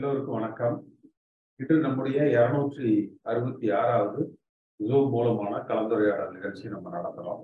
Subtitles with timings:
[0.00, 0.76] எல்லோருக்கும் வணக்கம்.
[1.60, 2.90] இன்று நம்முடைய இருநூற்றி
[3.30, 4.20] அறுபத்தி ஆறாவது
[4.80, 7.42] ஜூம் மூலமான கலந்துரையாடல் நிகழ்ச்சி நம்ம நடத்துகிறோம்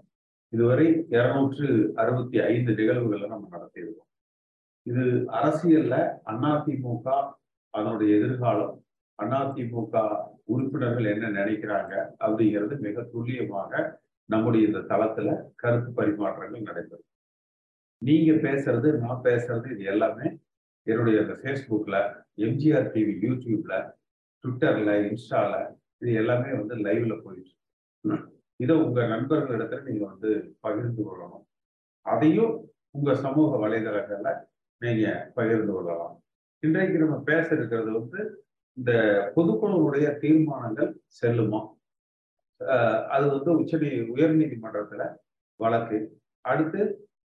[0.53, 4.09] இதுவரை இருநூற்று அறுபத்தி ஐந்து நிகழ்வுகளை நம்ம நடத்தியிருக்கோம்.
[4.87, 5.05] இது
[5.41, 5.99] அரசியல்ல
[6.33, 7.07] அதிமுக
[7.75, 8.73] அதனுடைய எதிர்காலம்
[9.19, 9.95] அதிமுக
[10.55, 11.93] உறுப்பினர்கள் என்ன நினைக்கிறாங்க
[12.25, 13.85] அப்படிங்கிறது மிக துல்லியமாக
[14.25, 17.09] நம்முடைய இந்த தளத்துல கருத்து பரிமாற்றங்கள் நடைபெறும்.
[18.03, 20.27] நீங்க பேசுறது நான் பேசுறது இது எல்லாமே
[20.87, 22.01] என்னுடைய அந்த ஃபேஸ்புக்கில்
[22.47, 23.75] எம்ஜிஆர் டிவி யூடியூப்ல
[24.45, 25.55] ட்விட்டர்ல இன்ஸ்டால
[25.99, 27.53] இது எல்லாமே வந்து லைவ்ல போயிட்டு
[28.61, 31.45] இதை உங்க நண்பர்களிடத்துல நீங்க வந்து பகிர்ந்து கொள்ளணும்.
[32.03, 32.53] அதையும்
[32.91, 34.31] உங்க சமூக வலைதளங்கள்ல
[34.79, 36.15] நீங்க பகிர்ந்து கொள்ளலாம்.
[36.63, 38.21] இன்றைக்கு நம்ம பேச இருக்கிறது வந்து
[38.77, 38.93] இந்த
[39.37, 41.61] பொதுக்குழுவுடைய தீர்மானங்கள் செல்லுமா?
[43.15, 43.77] அது வந்து உச்ச
[44.15, 45.03] உயர் நீதிமன்றத்துல
[45.61, 45.99] வழக்கு.
[46.41, 46.83] அடுத்து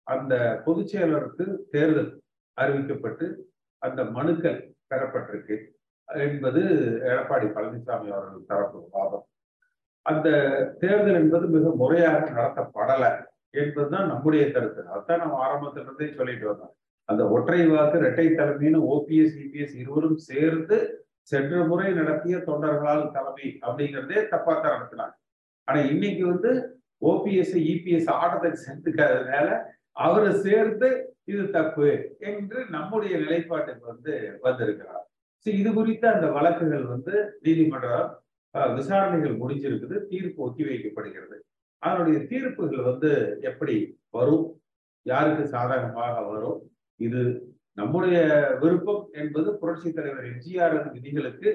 [0.07, 0.33] அந்த
[0.65, 2.20] பொதுச் செயலருக்கு தேர்தல்.
[2.57, 3.35] அறிவிக்கப்பட்டு
[3.77, 5.57] அந்த மனுக்கள் பெறப்பட்டிருக்கு
[6.07, 6.61] என்பது
[7.09, 9.25] எடப்பாடி பழனிசாமி அவர்கள் தரப்பு வாதம்.
[10.01, 10.29] அந்த
[10.79, 13.11] தேர்தல் என்பது மிக முறையாக நடத்தப்படலை
[13.49, 14.81] என்பதுதான் நம்முடைய கருத்து.
[14.83, 16.73] அதான் நம்ம ஆரம்பத்துல இருந்தே சொல்லிட்டு வந்தோம்.
[17.05, 24.27] அந்த ஒற்றை வாக்கு இரட்டை தலைமைன்னு ஓபிஎஸ் இபிஎஸ் இருவரும் சேர்ந்து சென்ற முறை நடத்திய தொண்டர்களால் தலைமை அப்படிங்கிறதே
[24.27, 25.15] தப்பா தான் நடத்தினாங்க.
[25.63, 29.61] ஆனா இன்னைக்கு வந்து ஓபிஎஸ் இபிஎஸ் ஆட்டத்தை சேர்த்துக்காததுனால
[29.91, 31.87] அவரை சேர்ந்து இது தப்பு
[32.31, 34.13] என்று நம்முடைய நிலைப்பாட்டுக்கு வந்து
[34.45, 35.05] வந்திருக்கிறார்.
[35.45, 37.13] ஸோ இது குறித்த அந்த வழக்குகள் வந்து
[37.45, 38.09] நீதிமன்றம்
[38.77, 41.37] விசாரணைகள் முடிஞ்சிருக்குது தீர்ப்பு ஒத்தி வைக்கப்படுகிறது.
[41.83, 43.11] அதனுடைய தீர்ப்புகள் வந்து
[43.49, 43.75] எப்படி
[44.17, 44.45] வரும்?
[45.05, 46.59] யாருக்கு சாதகமாக வரும்?
[46.99, 47.21] இது
[47.79, 48.17] நம்முடைய
[48.61, 51.49] விருப்பம் என்பது புரட்சி தலைவர் எம்ஜிஆரின் விதிகளுக்கு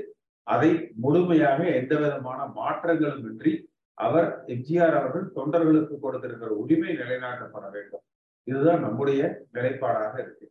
[0.46, 0.70] அதை
[1.04, 3.52] முழுமையாக எந்த விதமான மாற்றங்களும் இன்றி
[3.98, 8.04] அவர் எம்ஜிஆர் அவர்கள் தொண்டர்களுக்கு கொடுத்திருக்கிற உரிமை நிலைநாட்டப்பட வேண்டும்.
[8.46, 9.20] இதுதான் நம்முடைய
[9.52, 10.46] நிலைப்பாடாக இருக்கு.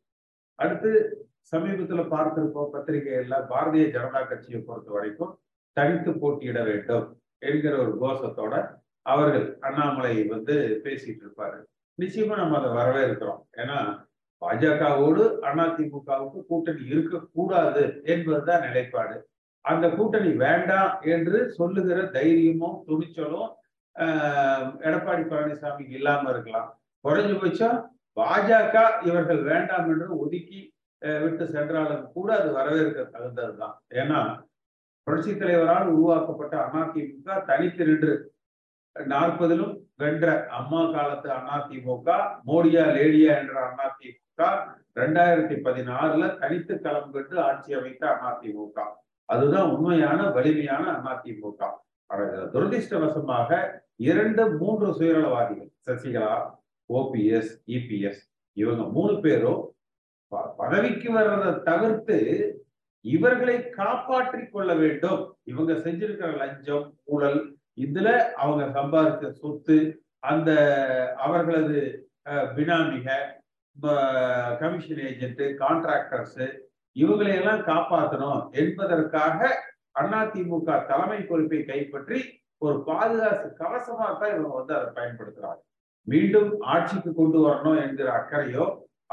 [0.59, 0.91] அடுத்து
[1.51, 5.33] சமீபத்துல பார்த்திருப்போம் பத்திரிகைகள்ல பாரதிய ஜனதா கட்சியை பொறுத்த வரைக்கும்
[5.77, 7.05] தனித்து போட்டியிட வேண்டும்
[7.37, 8.53] என்கிற ஒரு கோஷத்தோட
[9.01, 11.57] அவர்கள் அண்ணாமலை வந்து பேசிட்டு இருப்பாரு.
[12.01, 13.41] நிச்சயமா நம்ம அதை வரவேற்கிறோம்.
[13.57, 13.77] ஏன்னா
[14.41, 19.17] பாஜகவோடு அதிமுகவுக்கு கூட்டணி இருக்கக்கூடாது என்பதுதான் நிலைப்பாடு.
[19.61, 23.51] அந்த கூட்டணி வேண்டாம் என்று சொல்லுகிற தைரியமும் துணிச்சலும்
[24.87, 26.69] எடப்பாடி பழனிசாமி இல்லாம இருக்கலாம்.
[27.05, 27.77] குறைஞ்சபட்சம்
[28.17, 30.61] பாஜக இவர்கள் வேண்டாம் என்று ஒதுக்கி
[31.01, 33.73] அஹ், விட்டு சென்றாலும் கூட அது வரவேற்க தகுந்ததுதான்.
[33.93, 34.19] ஏன்னா
[35.07, 38.13] புரட்சி தலைவரால் உருவாக்கப்பட்ட அதிமுக தனித்து நின்று
[38.95, 40.25] நாற்பதிலும் வென்ற
[40.57, 42.07] அம்மா காலத்து அதிமுக
[42.47, 44.41] மோடியா லேடியா என்ற அதிமுக
[44.97, 48.77] ரெண்டாயிரத்தி பதினாறுல தனித்து களம் கண்டு ஆட்சி அமைத்த அதிமுக
[49.29, 51.61] அதுதான் உண்மையான வலிமையான அதிமுக
[52.09, 53.63] ஆனால்
[54.05, 56.35] இரண்டு மூன்று சுயநலவாதிகள் சசிகலா
[56.89, 58.21] ஓபிஎஸ் இபிஎஸ்
[58.57, 59.61] இவங்க மூணு பேரும்
[60.61, 62.17] பதவிக்கு வர்றதை தவிர்த்து
[63.05, 65.21] இவர்களை காப்பாற்றி கொள்ள வேண்டும்.
[65.51, 67.39] இவங்க செஞ்சிருக்கிற லஞ்சம் ஊழல்
[67.85, 68.09] இதுல
[68.41, 69.77] அவங்க சம்பாதித்த சொத்து
[70.31, 70.51] அந்த
[71.25, 71.79] அவர்களது
[72.55, 73.07] பினாமிக
[74.61, 76.43] கமிஷன் ஏஜென்ட் கான்ட்ராக்டர்ஸ்
[76.95, 79.39] இவங்களை எல்லாம் காப்பாற்றணும் என்பதற்காக
[79.99, 82.19] அதிமுக தலைமை பொறுப்பை கைப்பற்றி
[82.65, 85.61] ஒரு பாதுகாப்பு கவசமாக தான் இவங்க வந்து அதை பயன்படுத்துறாங்க.
[86.07, 88.65] மீண்டும் ஆட்சிக்கு கொண்டு வரணும் என்கிற அக்கறையோ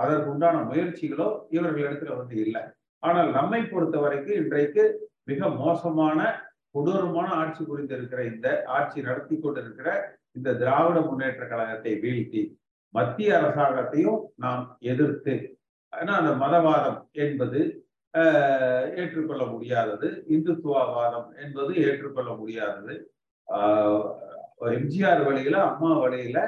[0.03, 2.63] அதற்கு உண்டான முயற்சிகளோ இவர்களிடத்துல வந்து இல்லை.
[3.03, 4.83] ஆனால் நம்மை பொறுத்த வரைக்கும் இன்றைக்கு
[5.31, 6.19] மிக மோசமான
[6.75, 9.89] கொடூரமான ஆட்சி புரிந்திருக்கிற இந்த ஆட்சி நடத்தி கொண்டிருக்கிற
[10.37, 12.43] இந்த திராவிட முன்னேற்ற கழகத்தை வீழ்த்தி
[12.95, 15.35] மத்திய அரசாங்கத்தையும் நாம் எதிர்த்து
[15.93, 17.61] ஏன்னா அந்த மதவாதம் என்பது
[19.01, 22.95] ஏற்றுக்கொள்ள முடியாதது இந்துத்துவவாதம் என்பது ஏற்றுக்கொள்ள முடியாதது.
[24.79, 26.39] எம்ஜிஆர் வழியில அம்மா வழியில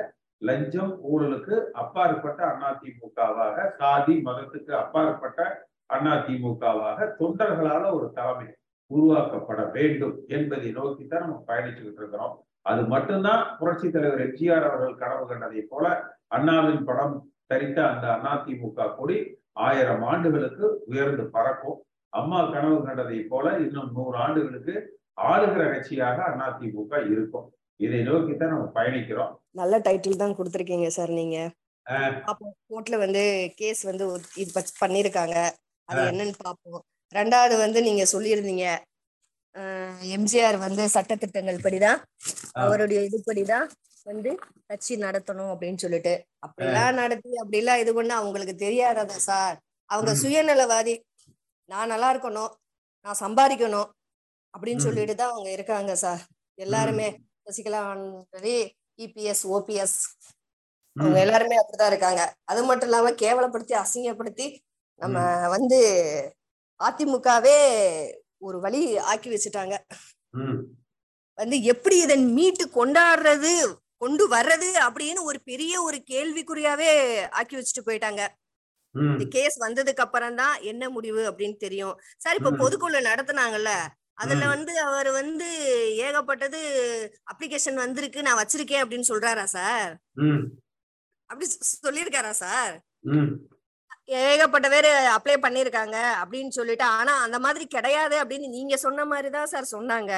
[0.47, 5.41] லஞ்சம் ஊழலுக்கு அப்பாற்பட்ட அதிமுகவாக சாதி மதத்துக்கு அப்பாற்பட்ட
[5.97, 8.49] அதிமுகவாக தொண்டர்களால ஒரு தலைமை
[8.91, 12.35] உருவாக்கப்பட வேண்டும் என்பதை நோக்கி தான் நம்ம பயணிச்சுக்கிட்டு இருக்கிறோம்.
[12.71, 15.87] அது மட்டும்தான் புரட்சி தலைவர் எம்ஜிஆர் அவர்கள் கனவு கண்டதை போல
[16.37, 17.17] அண்ணாவின் படம்
[17.53, 19.17] தரித்த அந்த அதிமுக கொடி
[19.67, 21.79] ஆயிரம் ஆண்டுகளுக்கு உயர்ந்து பறக்கும்.
[22.13, 24.75] அம்மா கனவு கண்டதை போல இன்னும் நூறு ஆண்டுகளுக்கு
[25.31, 27.49] ஆளுகிற கட்சியாக அதிமுக இருக்கும்.
[27.81, 29.33] இதை நோக்கித்தான் நம்ம பயணிக்கிறோம்.
[29.51, 31.51] நல்ல டைட்டில் தான் கொடுத்துருக்கீங்க சார் நீங்க.
[32.25, 35.51] அப்போ கோர்ட்ல வந்து கேஸ் வந்து இது பண்ணிருக்காங்க.
[35.85, 36.01] அது.
[36.01, 36.85] என்னன்னு பார்ப்போம்
[37.15, 38.67] ரெண்டாவது வந்து நீங்க சொல்லியிருந்தீங்க.
[40.17, 41.99] எம்ஜிஆர் வந்து சட்டத்திட்டங்கள் படிதான்.
[42.57, 42.63] ஆ.
[42.65, 43.67] அவருடைய இதுபடிதான்
[44.03, 46.25] வந்து கட்சி நடத்தணும் அப்படின்னு சொல்லிட்டு.
[46.47, 49.61] அப்படிலாம் நடத்தி அப்படிலாம் இது பண்ண அவங்களுக்கு தெரியாததா சார்
[49.91, 50.13] அவங்க.
[50.23, 51.01] சுயநலவாதி.
[51.65, 52.53] நான் நல்லா இருக்கணும்.
[53.07, 53.89] நான் சம்பாதிக்கணும்.
[54.55, 54.77] அப்படின்னு.
[54.77, 56.23] சொல்லிட்டு தான் அவங்க இருக்காங்க சார்
[56.55, 57.09] எல்லாருமே.
[57.47, 57.81] சசிகலா
[58.35, 58.55] சரி
[58.99, 59.99] இபிஎஸ் ஓபிஎஸ்
[60.97, 62.23] அவங்க எல்லாருமே அப்படிதான் இருக்காங்க.
[62.45, 64.47] அது மட்டும் இல்லாம கேவலப்படுத்தி அசிங்கப்படுத்தி
[65.01, 65.19] நம்ம
[65.55, 65.79] வந்து
[66.81, 67.57] அதிமுகவே
[68.39, 68.83] ஒரு வழி
[69.13, 69.75] ஆக்கி வச்சுட்டாங்க.
[71.39, 73.53] வந்து எப்படி இதை மீட்டு கொண்டாடுறது
[74.03, 76.91] கொண்டு வர்றது அப்படின்னு ஒரு பெரிய ஒரு கேள்விக்குறியாவே
[77.39, 78.23] ஆக்கி வச்சுட்டு போயிட்டாங்க.
[78.95, 81.95] இந்த கேஸ் வந்ததுக்கு அப்புறம் தான் என்ன முடிவு அப்படின்னு தெரியும்.
[82.25, 82.53] சார் இப்ப.
[82.63, 83.73] பொதுக்குழு நடத்துனாங்கல்ல
[84.19, 84.47] அதுல.
[84.49, 85.47] வந்து அவர் வந்து
[85.99, 86.61] ஏகப்பட்டது
[87.33, 89.93] அப்ளிகேஷன் வந்திருக்கு நான் வச்சிருக்கேன் அப்படின்னு சொல்றாரா சார்?
[91.31, 92.75] அப்படி சொ- சொல்லியிருக்காரா சார்?
[94.21, 99.47] ஏகப்பட்ட பேர் அப்ளை பண்ணிருக்காங்க அப்படின்னு சொல்லிட்டு ஆனா அந்த மாதிரி கிடையாது அப்படின்னு நீங்க சொன்ன மாதிரி தான்
[99.47, 100.13] சார் சொன்னாங்க.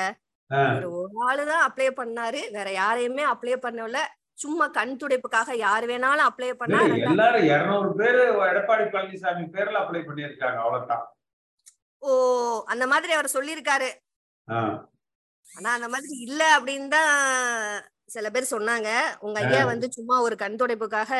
[0.97, 4.01] ஒரு ஆளுதான் அப்ளை பண்ணாரு வேற யாரையுமே அப்ளை பண்ணல
[4.39, 9.77] சும்மா கண் துடைப்புக்காக யார் வேணாலும் அப்ளை பண்ணா இல்ல, ரெண்டா- எல்லாரும் இருநூறு பேரு எடப்பாடி பழனிசாமி பேர்ல
[9.79, 11.05] அப்ளை பண்ணியிருக்காங்க அவ்வளவுதான்.
[12.03, 12.11] ஓ
[12.67, 13.89] அந்த மாதிரி அவர் சொல்லியிருக்காரு.
[15.47, 17.13] ஆனா அந்த மாதிரி இல்ல அப்படின்னு தான்
[18.09, 18.89] சில பேர் சொன்னாங்க.
[19.21, 21.13] உங்க ஐயா வந்து சும்மா ஒரு கண் துடைப்புக்காக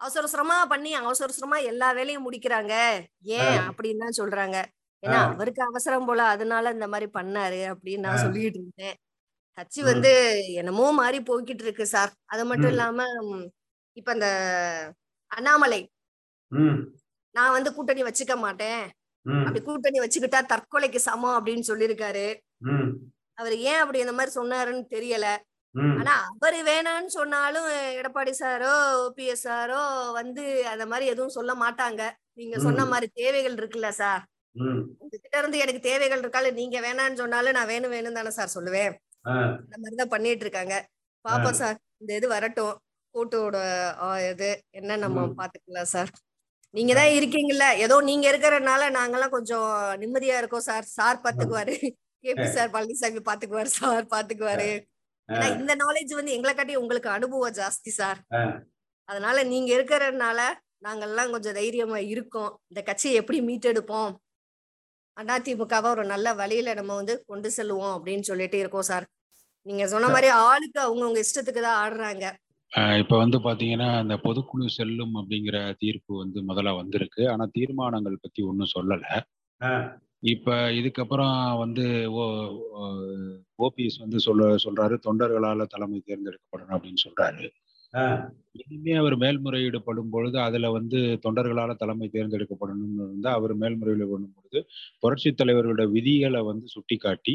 [0.00, 2.74] அவசர அவசரமா பண்ணி அவசர அவசரமா எல்லா வேலையும் முடிக்கிறாங்க.
[3.36, 4.56] ஏன் அப்படின்னு தான் சொல்றாங்க.
[5.02, 5.20] ஏன்னா.
[5.32, 8.04] அவருக்கு அவசரம் போல அதனால இந்த மாதிரி பண்ணாரு அப்படின்னு.
[8.06, 8.96] நான் சொல்லிட்டு இருந்தேன்.
[9.58, 9.80] கட்சி.
[9.90, 10.12] வந்து
[10.60, 12.12] என்னமோ மாறி போய்கிட்டு இருக்கு சார்.
[12.26, 12.72] அது மட்டும்.
[12.74, 13.00] இல்லாம
[13.96, 14.28] இப்ப இந்த
[15.30, 15.80] அண்ணாமலை.
[17.34, 18.82] நான் வந்து கூட்டணி வச்சுக்க மாட்டேன்.
[19.40, 22.26] அப்படி கூட்டணி வச்சுக்கிட்டா தற்கொலைக்கு சமம் அப்படின்னு சொல்லியிருக்காரு.
[23.38, 25.26] அவர் ஏன் அப்படி இந்த மாதிரி சொன்னாருன்னு தெரியல.
[26.00, 28.72] ஆனா அவரு வேணான்னு சொன்னாலும் எடப்பாடி சாரோ
[29.04, 29.80] ஓபிஎஸ் சாரோ
[30.12, 32.02] வந்து அந்த மாதிரி எதுவும் சொல்ல மாட்டாங்க.
[32.38, 32.84] நீங்க சொன்ன.
[32.86, 34.22] மாதிரி தேவைகள் இருக்குல்ல சார்.
[35.00, 38.92] உங்ககிட்ட இருந்து எனக்கு தேவைகள் இருக்கால நீங்க வேணான்னு சொன்னாலும் நான் வேணும் வேணும் தானே சார் சொல்லுவேன்.
[39.58, 40.74] அந்த மாதிரிதான் பண்ணிட்டு இருக்காங்க.
[41.24, 42.74] பாப்போம் சார் இந்த இது வரட்டும்.
[43.14, 43.56] கூட்டோட
[44.30, 45.24] இது என்ன நம்ம.
[45.38, 46.10] பாத்துக்கலாம் சார்.
[46.74, 47.76] நீங்க தான் இருக்கீங்கல்ல.
[47.76, 49.68] ஏதோ நீங்க இருக்கிறதுனால நாங்கெல்லாம் கொஞ்சம்
[50.02, 50.84] நிம்மதியா இருக்கோம் சார்.
[50.84, 51.74] சார் பாத்துக்குவாரு.
[52.24, 53.70] கேபி சார் பழனிசாமி பாத்துக்குவாரு.
[53.80, 54.70] சார் பாத்துக்குவாரு.
[55.28, 58.18] ஏன்னா இந்த நாலேஜ் வந்து எங்களை காட்டி உங்களுக்கு அனுபவம் ஜாஸ்தி சார்.
[59.04, 60.40] அதனால நீங்க இருக்கிறதுனால
[60.82, 62.60] நாங்கெல்லாம் கொஞ்சம் தைரியமா இருக்கோம்.
[62.68, 64.12] இந்த கட்சியை எப்படி மீட்டெடுப்போம்?
[65.16, 69.06] அதிமுகவை ஒரு நல்ல வழியில நம்ம வந்து கொண்டு செல்லுவோம் அப்படின்னு சொல்லிட்டு இருக்கோம் சார்.
[69.66, 72.24] நீங்க சொன்ன மாதிரி ஆளுக்கு அவங்கவுங்க இஷ்டத்துக்கு தான் ஆடுறாங்க.
[72.72, 78.74] இப்ப வந்து பாத்தீங்கன்னா அந்த பொதுக்குழு செல்லும் அப்படிங்கிற தீர்ப்பு வந்து முதல்ல வந்திருக்கு ஆனா தீர்மானங்கள் பத்தி ஒன்றும்
[78.76, 79.04] சொல்லல.
[80.32, 81.84] இப்ப இதுக்கப்புறம் வந்து
[83.58, 87.44] ஓபிஎஸ் வந்து சொல்ல சொல்றாரு தொண்டர்களால தலைமை தேர்ந்தெடுக்கப்படணும் அப்படின்னு சொல்றாரு.
[88.60, 94.60] இனிமே அவர் மேல்முறையீடு படும் பொழுது அதுல வந்து தொண்டர்களால தலைமை தேர்ந்தெடுக்கப்படணும்னு இருந்தா அவர் மேல்முறையீடு பண்ணும் பொழுது
[95.00, 97.34] புரட்சி தலைவர்களோட விதிகளை வந்து சுட்டிக்காட்டி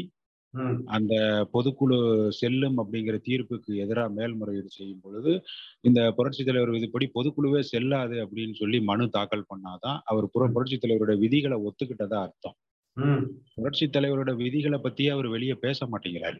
[0.86, 1.14] அந்த
[1.52, 1.96] பொதுக்குழு
[2.30, 5.32] செல்லும் அப்படிங்கிற தீர்ப்புக்கு எதிராக மேல்முறையீடு செய்யும் பொழுது
[5.80, 11.14] இந்த புரட்சி தலைவர் விதிப்படி பொதுக்குழுவே செல்லாது அப்படின்னு சொல்லி மனு தாக்கல் பண்ணாதான் அவர் புற புரட்சி தலைவரோட
[11.18, 12.56] விதிகளை ஒத்துக்கிட்டதா அர்த்தம்.
[13.56, 16.38] புரட்சி தலைவரோட விதிகளை பத்தியே அவர் வெளியே பேச மாட்டேங்கிறாரு.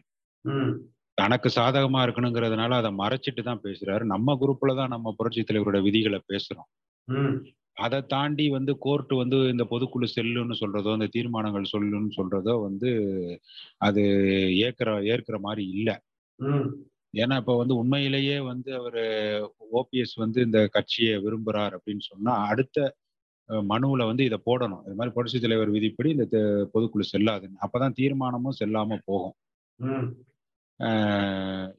[1.17, 4.03] தனக்கு சாதகமா இருக்கணுங்கிறதுனால அதை மறைச்சிட்டு தான் பேசுறாரு.
[4.05, 6.69] நம்ம குரூப்ல தான் நம்ம புரட்சி தலைவரோட விதிகளை பேசுறோம்.
[7.79, 12.89] அதை தாண்டி வந்து கோர்ட் வந்து இந்த பொதுக்குழு செல்லுன்னு சொல்றதோ இந்த தீர்மானங்கள் சொல்லுன்னு சொல்றதோ வந்து
[13.87, 14.03] அது
[14.65, 15.95] ஏற்கிற ஏற்கிற மாதிரி இல்லை.
[17.13, 19.01] ஏன்னா இப்ப வந்து உண்மையிலேயே வந்து அவர்
[19.79, 22.77] ஓபிஎஸ் வந்து இந்த கட்சியை விரும்புறார் அப்படின்னு சொன்னா அடுத்த
[23.71, 24.83] மனுவுல வந்து இதை போடணும்.
[24.87, 26.39] இது மாதிரி புரட்சி தலைவர் விதிப்படி இந்த
[26.73, 27.61] பொதுக்குழு செல்லாதுன்னு.
[27.65, 29.35] அப்பதான் தீர்மானமும் செல்லாம போகும்.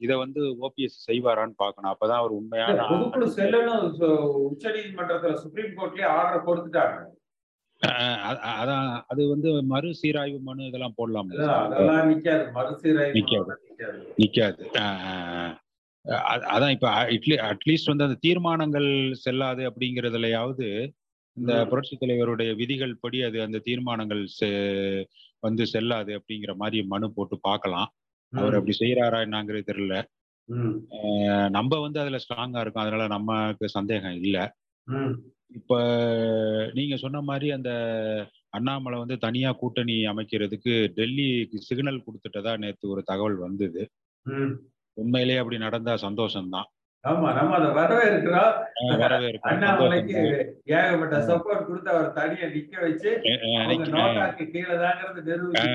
[0.04, 1.92] இதை வந்து ஓபிஎஸ் செய்வாரான்னு பார்க்கணும்.
[1.92, 3.86] அப்பதான் அவர் உண்மையான பொதுக்குழு செல்லணும்
[4.48, 6.98] உச்ச நீதிமன்றத்துல சுப்ரீம் கோர்ட்லயே ஆர்டர் கொடுத்துட்டாங்க.
[8.60, 11.30] அதான் அது வந்து மறு சீராய்வு மனு இதெல்லாம் போடலாம்
[11.60, 12.44] அதெல்லாம் நிக்காது.
[12.56, 13.54] மறுசீராய்வு நிக்காது.
[14.20, 14.62] நிக்காது.
[16.54, 18.88] அதான் இப்ப அட்லீ அட்லீஸ்ட் வந்து அந்த தீர்மானங்கள்
[19.24, 20.68] செல்லாது அப்படிங்கறதுலயாவது
[21.36, 21.52] இந்த.
[21.70, 24.22] புரட்சி தலைவருடைய விதிகள் படி அது அந்த தீர்மானங்கள்
[25.46, 27.88] வந்து செல்லாது அப்படிங்கிற மாதிரி மனு போட்டு பார்க்கலாம்.
[28.32, 29.96] அவர் அப்படி செய்யறாரா என்னங்கிறது தெரியல.
[31.50, 32.84] நம்ம வந்து அதுல ஸ்ட்ராங்கா இருக்கோம்.
[32.84, 34.38] அதனால நமக்கு சந்தேகம் இல்ல.
[35.50, 35.74] இப்ப
[36.74, 37.70] நீங்க சொன்ன மாதிரி அந்த
[38.48, 43.82] அண்ணாமலை வந்து தனியா கூட்டணி அமைக்கிறதுக்கு டெல்லிக்கு சிக்னல் கொடுத்துட்டதா நேத்து ஒரு தகவல் வந்தது.
[44.96, 46.68] உண்மையிலேயே அப்படி நடந்தா சந்தோஷம்தான்.
[47.04, 48.54] ஆமா நம்ம அதை வரவேற்கிறோம்.
[49.50, 50.22] அண்ணாமலைக்கு.
[50.72, 51.18] ஏகப்பட்ட.
[51.28, 53.10] சப்போர்ட் கொடுத்து அவர் தனியா நிக்க வச்சு
[53.94, 55.70] நோட்டாக்கு கீழே தாங்கிறது நிரூபிச்சு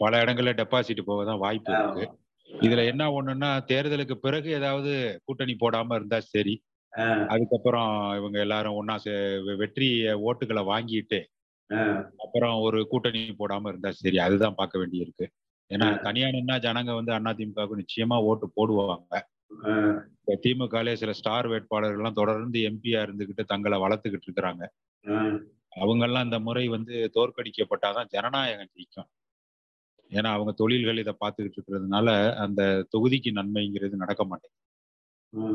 [0.00, 2.06] பல இடங்கள்ல டெபாசிட் போக தான் வாய்ப்பு இருக்கு.
[2.50, 4.92] இதுல என்ன ஒண்ணுன்னா தேர்தலுக்கு பிறகு ஏதாவது
[5.26, 6.54] கூட்டணி போடாம இருந்தா சரி.
[7.32, 8.96] அதுக்கப்புறம் இவங்க எல்லாரும் ஒன்னா
[9.60, 9.88] வெற்றி
[10.24, 11.20] ஓட்டுகளை வாங்கிட்டு
[12.20, 14.18] அப்புறம் ஒரு கூட்டணி போடாம இருந்தா சரி.
[14.20, 15.26] அதுதான் பார்க்க வேண்டியிருக்கு.
[15.70, 15.98] ஏன்னா ஆ.
[16.06, 19.12] தனியா நின்னா ஜனங்க வந்து அதிமுகவுக்கு நிச்சயமா ஓட்டு போடுவாங்க.
[20.42, 24.62] திமுகலே சில ஸ்டார் வேட்பாளர்கள் எல்லாம் தொடர்ந்து எம்பியா இருந்துகிட்டு தங்களை வளர்த்துக்கிட்டு இருக்கிறாங்க.
[25.76, 29.08] அவங்க எல்லாம் இந்த முறை வந்து தோற்கடிக்கப்பட்டாதான் ஜனநாயகம் ஜெயிக்கும்.
[30.12, 32.62] ஏன்னா அவங்க தொழில்கள் இதை பார்த்துக்கிட்டு இருக்கிறதுனால அந்த
[32.94, 34.58] தொகுதிக்கு நன்மைங்கிறது நடக்க மாட்டேங்குது.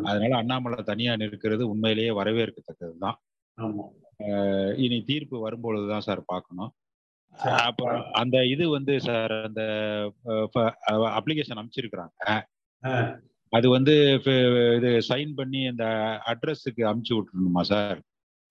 [0.05, 3.17] அதனால அண்ணாமலை தனியா நிற்கிறது உண்மையிலேயே வரவேற்கத்தக்கதுதான்.
[3.57, 3.85] ஆமா.
[4.19, 6.71] அஹ், இனி தீர்ப்பு வரும்பொழுது தான் சார் பார்க்கணும்.
[7.63, 9.61] அப்ப அந்த இது வந்து சார் அந்த
[11.17, 12.13] அப்ளிகேஷன் அமைச்சிருக்கிறாங்க
[12.83, 12.91] ஆ,
[13.53, 13.93] அது வந்து
[14.77, 15.85] இது சைன் பண்ணி அந்த
[16.31, 17.99] அட்ரஸுக்கு அமுச்சு விட்டுருணுமா சார்?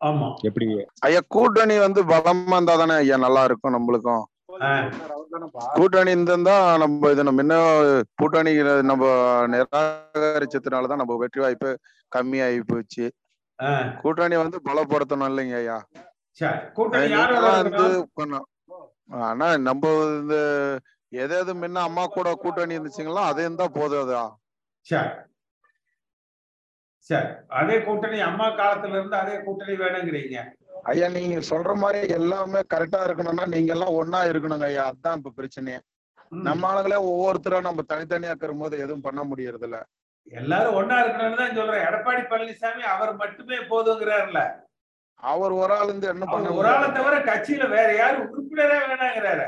[0.01, 0.29] ஆமா.
[0.49, 0.67] எப்படி?
[1.07, 4.25] ஐயா கூட்டணி வந்து பலமா இருந்தா தானே ஐயா நல்லா இருக்கும் நம்மளுக்கும்.
[5.77, 7.71] கூட்டணி இருந்தா நம்ம இது நம்ம இன்னும்
[8.21, 8.51] கூட்டணி
[8.91, 9.05] நம்ம
[9.55, 11.71] நிராகரிச்சதுனால தான் நம்ம வெற்றி வாய்ப்பு
[12.13, 13.07] கம்மியாகி போச்சு.
[13.59, 13.71] ஆ,
[14.03, 15.79] கூட்டணி வந்து பலப்படுத்தணும் இல்லைங்க ஐயா.
[17.61, 17.87] வந்து
[19.23, 19.83] ஆனா நம்ம
[20.15, 20.37] இந்த
[21.13, 24.23] எது எது முன்ன அம்மா கூட கூட்டணி இருந்துச்சுங்களோ அது இருந்தா போதாதா
[24.87, 25.11] சரி.
[27.11, 27.31] சரி.
[27.53, 30.37] அதே கூட்டணி அம்மா காலத்துல இருந்து அதே கூட்டணி வேணுங்கிறீங்க.
[30.85, 34.85] ஐயா நீங்க சொல்ற மாதிரி எல்லாமே கரெக்டா இருக்கணும்னா நீங்க எல்லாம் ஒன்னா இருக்கணுங்க ஐயா.
[34.93, 35.79] அதான் இப்ப பிரச்சனையே.
[36.43, 39.79] நம்ம ஆளுங்களே ஒவ்வொருத்தரா நம்ம தனித்தனியா இருக்கிற போது எதுவும் பண்ண முடியறது இல்ல
[40.37, 41.85] எல்லாரும் ஒன்னா இருக்கணும்னு தான் சொல்றேன்.
[41.89, 44.41] எடப்பாடி பழனிசாமி அவர் மட்டுமே போதுங்கிறாருல
[45.23, 49.47] அவர் ஒரு ஆள் இருந்து என்ன பண்ண ஒரு ஆளை தவிர கட்சியில வேற யாரும் உறுப்பினரே வேணாங்கிறாரு.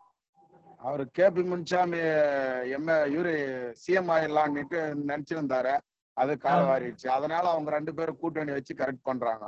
[0.77, 5.77] அவர் கே பி முன்சாமி எம்ஏ இவரு சிஎம் ஆயிடலான்னுட்டு நினைச்சிருந்தாரு.
[6.17, 7.07] அது காலவாரிடுச்சு.
[7.07, 9.45] அதனால அவங்க ரெண்டு பேரும் கூட்டணி வச்சு கரெக்ட் பண்றாங்க.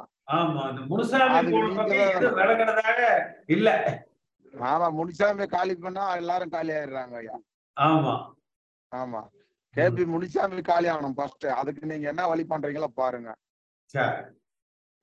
[3.47, 3.69] இல்ல.
[4.53, 7.35] ஆமா முனிசாமி காலி பண்ணா எல்லாரும் காலி ஆயிடுறாங்க ஐயா.
[7.77, 8.13] ஆமா.
[8.91, 9.21] ஆமா.
[9.75, 13.29] கேபி முனிசாமி காலி ஆகணும் ஃபர்ஸ்ட் அதுக்கு நீங்க என்ன வழி பண்றீங்களோ பாருங்க.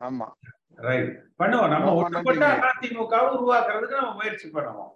[0.01, 0.29] ஆமா.
[0.77, 1.69] ரைட் பண்ணுவோம்.
[1.69, 1.91] நம்ம.
[2.73, 4.93] அதிமுகவை உருவாக்குறதுக்கு நம்ம முயற்சி பண்ணுவோம்.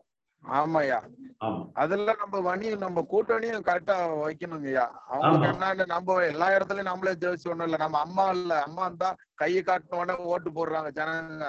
[0.57, 0.99] ஆமாய்யா.
[1.41, 1.59] ஆமா.
[1.75, 4.85] அதுல நம்ம வணி நம்ம கூட்டணியும் கரெக்டா வைக்கணுங்கய்யா.
[5.09, 5.51] அவங்களுக்கு ஆமா.
[5.53, 7.79] என்னன்னு நம்ம எல்லா இடத்துலயும் நம்மளே ஜெயிச்சு ஒண்ணும் இல்ல.
[7.85, 8.53] நம்ம அம்மா இல்ல.
[8.67, 11.45] அம்மா இருந்தா கையை காட்டின உடனே ஓட்டு போடுறாங்க ஜனங்க.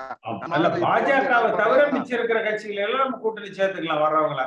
[0.85, 4.43] பாஜகவை தவிர மிச்சம் இருக்கிற கட்சிகள் எல்லாம் நம்ம கூட்டணி சேர்த்துக்கலாம் வர்றவங்கள.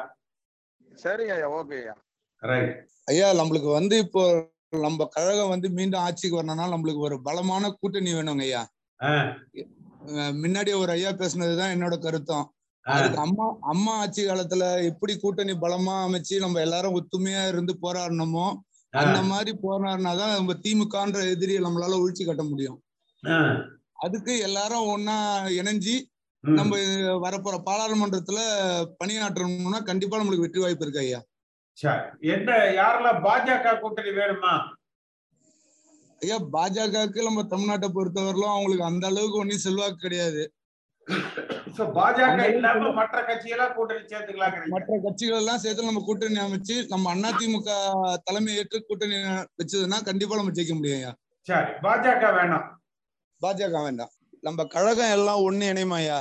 [0.99, 1.95] சரிங்க ஐயா ஓகேயா
[2.43, 2.73] ரைட்
[3.09, 4.23] ஐயா நம்மளுக்கு வந்து இப்போ
[4.81, 8.63] நம்ம கழகம் வந்து மீண்டும் ஆட்சிக்கு வரணும்னா நம்மளுக்கு ஒரு பலமான கூட்டணி வேணுங்க ஐயா
[10.39, 12.47] முன்னாடி ஒரு ஐயா பேசுனதுதான் என்னோட கருத்தம்.
[12.87, 18.47] அதுக்கு அம்மா அம்மா ஆட்சி காலத்துல எப்படி கூட்டணி பலமா அமைச்சு நம்ம எல்லாரும் ஒத்துமையா இருந்து போராடணுமோ
[18.93, 22.79] அந்த மாதிரி போராடினாதான் நம்ம திமுகன்ற எதிரியை நம்மளால ஒழிச்சு கட்ட முடியும்.
[23.95, 25.17] அதுக்கு எல்லாரும் ஒன்னா
[25.61, 25.95] இணைஞ்சு
[26.45, 26.77] நம்ம
[27.19, 28.41] வரப்போற பாராளுமன்றத்துல
[29.01, 31.21] பணியாற்றணும்னா கண்டிப்பா நம்மளுக்கு வெற்றி வாய்ப்பு இருக்கு ஐயா.
[32.35, 34.55] என்ன யாரெல்லாம் பாஜக கூட்டணி வேணுமா?
[36.21, 40.43] ஐயா பாஜகவுக்கு நம்ம தமிழ்நாட்டை பொறுத்தவரையிலும் அவங்களுக்கு அந்த அளவுக்கு ஒன்னும் செல்வாக்கு கிடையாது.
[41.95, 47.71] பாஜக இல்லாம மற்ற கட்சியெல்லாம் கூட்டணி சேர்த்துக்கலாம் மற்ற கட்சிகள் எல்லாம் சேர்த்து நம்ம கூட்டணி அமைச்சு நம்ம அதிமுக
[48.27, 49.17] தலைமை ஏற்று கூட்டணி
[49.59, 52.67] வச்சதுன்னா கண்டிப்பா நம்ம ஜெயிக்க முடியும் சரி பாஜக வேணாம்.
[53.41, 54.13] பாஜக வேண்டாம்.
[54.43, 56.19] நம்ம கழகம் எல்லாம் ஒண்ணு இணையுமா ஐயா?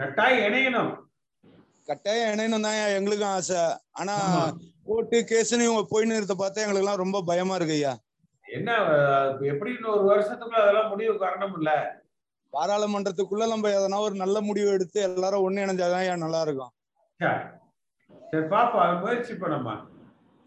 [0.00, 0.90] கட்டாயம் இணையணும்.
[1.88, 3.60] கட்டாயம் இணையணும் தான் எங்களுக்கும் ஆசை.
[3.94, 4.14] ஆனா.
[4.86, 7.92] கோர்ட்டு கேஸ்னு இவங்க போய் நிறுத்த பார்த்தா எங்களுக்கு எல்லாம் ரொம்ப பயமா இருக்கு ஐயா.
[8.46, 11.70] என்ன அஹ், எப்படி இன்னும் ஒரு வருஷத்துக்குள்ள அதெல்லாம் முடிவுக்கு வரணும் இல்ல
[12.52, 16.72] பாராளுமன்றத்துக்குள்ள நம்ம எதனா ஒரு நல்ல முடிவு எடுத்து எல்லாரும் ஒண்ணு இணைஞ்சாதான் ஐயா நல்லா இருக்கும்
[17.20, 18.44] சரி
[18.82, 19.74] அது முயற்சி பண்ணுமா?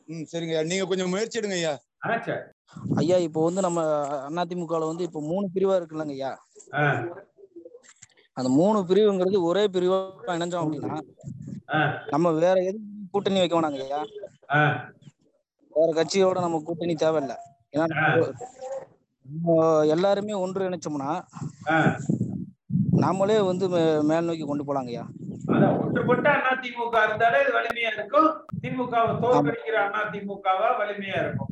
[0.10, 0.64] ம் சரிங்க ஐயா.
[0.70, 1.74] நீங்க கொஞ்சம் முயற்சி எடுங்க ஐயா.
[3.02, 3.80] ஐயா இப்போ வந்து நம்ம
[4.44, 6.32] அதிமுகவில் வந்து இப்போ மூணு பிரிவா இருக்குல்லங்க ஐயா.
[8.38, 9.98] அந்த மூணு பிரிவுங்கிறது ஒரே பிரிவா
[10.36, 11.00] இணைஞ்சோம் அப்படின்னா
[12.14, 14.02] நம்ம வேற எதுவும் கூட்டணி வைக்க வேணாங்க ஐயா.
[15.74, 17.38] வேற கட்சியோட நம்ம கூட்டணி தேவையில்லை.
[17.74, 17.86] ஏன்னா
[19.94, 21.10] எல்லாருமே ஒன்று இணைச்சோம்னா
[21.70, 21.78] ஆ.
[23.02, 23.66] நாமளே வந்து
[24.10, 25.06] மேல் நோக்கி கொண்டு போலாங்க ஐயா
[25.82, 28.28] ஒன்றுபட்ட அண்ணா திமுக இருந்தாலே இது வலிமையா இருக்கும்.
[28.62, 31.50] திமுகவை தோற்கடிக்கிற அண்ணா திமுகவா வலிமையா இருக்கும்.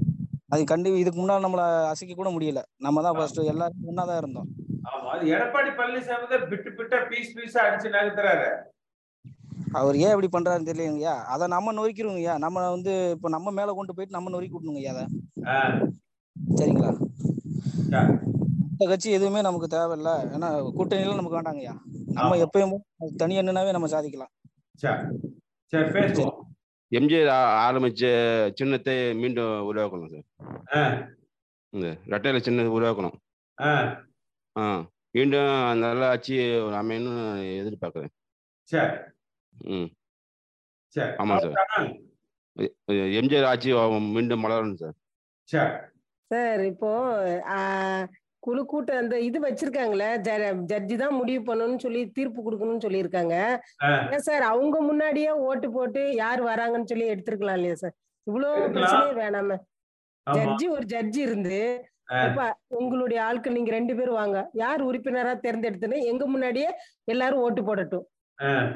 [0.52, 2.62] அது கண்டி இதுக்கு முன்னாடி நம்மள அசைக்க கூட முடியல.
[2.86, 4.48] நம்ம தான் ஃபர்ஸ்ட் எல்லாரும் ஒன்னா தான் இருந்தோம்.
[4.90, 8.50] ஆமா அது எடப்பாடி பழனிசாமி தான் பிட்டு பிட்டா பீஸ் பீஸா அடிச்சு நகர்த்துறாரு.
[9.76, 13.74] அவர் ஏன் இப்படி பண்றாருன்னு தெரியலங்க ஐயா அதை நம்ம நொறுக்கிறோங்க ஐயா நம்ம வந்து இப்போ நம்ம மேல
[13.76, 15.06] கொண்டு போயிட்டு நம்ம நொறுக்கி விடணுங்க ஐயா அதை
[16.56, 16.92] சரிங்களா?
[17.88, 18.14] சரி.
[18.72, 20.10] இந்த கட்சி எதுவுமே நமக்கு தேவையில்ல.
[20.10, 21.82] ஏன்னா கூட்டணியில நமக்கு வேண்டாங்க ஐயா.
[22.06, 22.36] நம்ம.
[22.36, 24.32] எப்பயும் தனியா நின்னாவே நம்ம சாதிக்கலாம்.
[24.78, 25.02] சரி.
[25.74, 26.38] பேசுவோம்
[26.92, 27.30] எம்ஜிஆர்
[27.66, 28.04] ஆரம்பிச்ச
[28.56, 30.68] சின்னத்தை மீண்டும் உருவாக்கணும் சார்.
[30.76, 31.08] ஆ,
[31.70, 33.18] இந்த ரெட்டையில சின்னத்தை உருவாக்கணும்.
[35.12, 36.38] மீண்டும் நல்ல ஆட்சி
[36.80, 38.10] அமையணும்னு எதிர்பார்க்குறேன்.
[38.64, 38.98] சரி
[39.50, 39.90] ம்.
[40.88, 41.10] சரி.
[41.12, 41.96] ஆமா சார்.
[42.88, 44.94] எம்ஜிஆர் ஆட்சி மீண்டும் மலரணும் சார்.
[45.44, 45.89] சரி
[46.32, 46.92] சார் இப்போ
[48.44, 50.10] குழு கூட்டம் அந்த இது வச்சிருக்காங்களே
[50.72, 53.36] ஜட்ஜி தான் முடிவு பண்ணணும்னு சொல்லி தீர்ப்பு கொடுக்கணும்னு சொல்லியிருக்காங்க.
[54.16, 57.96] ஏன் சார் அவங்க முன்னாடியே ஓட்டு போட்டு யார் வராங்கன்னு சொல்லி எடுத்திருக்கலாம் இல்லையா சார்?
[58.28, 58.70] இவ்வளவு.
[58.76, 59.58] பிரச்சனையே வேணாம.
[60.28, 61.60] ஜட்ஜி ஒரு ஜட்ஜி இருந்து.
[62.28, 62.44] இப்ப
[62.80, 64.38] உங்களுடைய ஆட்கள் நீங்க ரெண்டு பேரும் வாங்க.
[64.64, 66.70] யார் உறுப்பினரா தேர்ந்தெடுத்துன்னு எங்க முன்னாடியே
[67.14, 68.06] எல்லாரும் ஓட்டு போடட்டும்.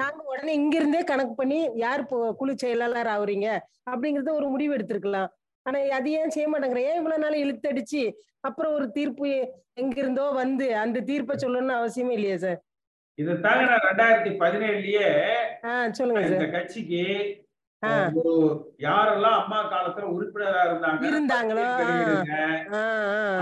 [0.02, 2.02] நாங்க உடனே இங்க இருந்தே கணக்கு பண்ணி யார்
[2.40, 3.48] குழு செயலாளர் ஆகுறீங்க?
[3.92, 5.30] அப்படிங்கறத ஒரு முடிவு எடுத்திருக்கலாம்.
[5.66, 6.80] ஆனா அது ஏன் செய்ய மாட்டேங்கிற?
[6.88, 8.02] ஏன் இவ்வளவு நாள் இழுத்தடிச்சு?
[8.44, 9.28] அப்புறம் ஒரு தீர்ப்பு
[9.76, 12.60] எங்க இருந்தோ வந்து அந்த தீர்ப்பை சொல்லணும்னு அவசியமே இல்லையா சார்?
[13.18, 15.08] இதை தாங்க நான் ரெண்டாயிரத்தி பதினேழுலயே
[15.92, 17.02] சொல்லுங்க இந்த கட்சிக்கு
[18.84, 21.64] யாரெல்லாம் அம்மா காலத்துல உறுப்பினரா இருந்தாங்க இருந்தாங்களோ,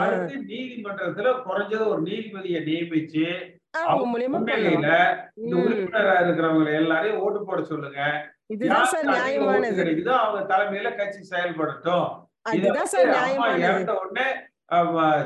[0.03, 3.27] அடுத்து நீதிமன்றத்துல குறைஞ்சது ஒரு நீதிபதியை நியமிச்சு
[3.73, 4.45] பண்ணலாம்.
[5.37, 5.61] இந்த ம்.
[5.61, 8.01] உறுப்பினரா இருக்கிறவங்க எல்லாரையும் ஓட்டு போட சொல்லுங்க.
[8.47, 9.79] இதுதான் சார் நியாயமானது.
[9.81, 12.07] கிடைக்குதோ அவங்க தலைமையில கட்சி செயல்படட்டும்.
[12.43, 13.95] அதுதான் சார் நியாயமானது.
[14.01, 14.27] உடனே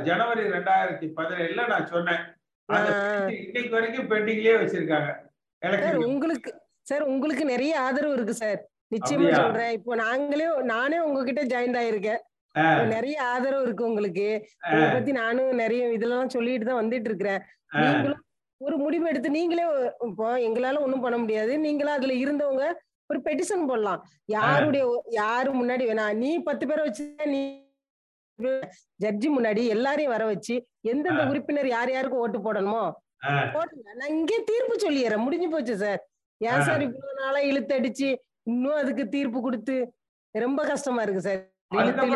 [0.03, 2.23] ஜனவரி ரெண்டாயிரத்தி பதினேழுல நான் சொன்னேன்.
[2.69, 3.19] அந்த ஆஹ் ஆஹ்.
[3.19, 5.11] petition இன்னைக்கு வரைக்கும் பெண்டிங்லயே வச்சிருக்காங்க.
[5.63, 6.51] சார் எலெக்ஷன் உங்களுக்கு
[6.83, 8.59] சார் உங்களுக்கு நிறைய ஆதரவு இருக்கு சார்.
[8.95, 9.31] நிச்சயமா?
[9.35, 9.71] சொல்றேன்.
[9.71, 12.23] இப்போ நாங்களே நானே உங்ககிட்ட ஜாயின் ஆயிருக்கேன்.
[12.89, 14.29] நிறைய ஆதரவு இருக்கு உங்களுக்கு.
[14.67, 17.43] உங்களை பத்தி நானும் நிறைய இதெல்லாம் சொல்லிட்டு தான் வந்துட்டு இருக்கிறேன்.
[17.73, 18.23] நீங்களும்
[18.61, 19.65] ஒரு முடிவு எடுத்து நீங்களே
[20.09, 21.53] இப்போ எங்களால ஒண்ணும் பண்ண முடியாது.
[21.59, 22.65] நீங்களா அதுல இருந்தவங்க
[23.11, 24.01] ஒரு பெட்டிஷன் போடலாம்.
[24.35, 24.85] யாருடைய
[25.19, 27.41] யாரு முன்னாடி வேணா நீ பத்து பேரை வச்சு நீ
[29.01, 31.23] ஜட்ஜி முன்னாடி எல்லாரையும் வர வச்சு எந்தெந்த.
[31.31, 32.83] உறுப்பினர் யார் யாருக்கு ஓட்டு போடணுமோ.
[33.55, 35.25] போடுங்க நான் இங்கே தீர்ப்பு சொல்லிடுறேன்.
[35.27, 36.01] முடிஞ்சு போச்சு சார்.
[36.41, 36.65] ஏன்.
[36.67, 38.09] சார் இவ்வளவு நாளா இழுத்தடிச்சு
[38.47, 39.77] இன்னும் அதுக்கு தீர்ப்பு கொடுத்து
[40.35, 41.41] ரொம்ப கஷ்டமா இருக்கு சார்.
[41.77, 42.11] அதுதான்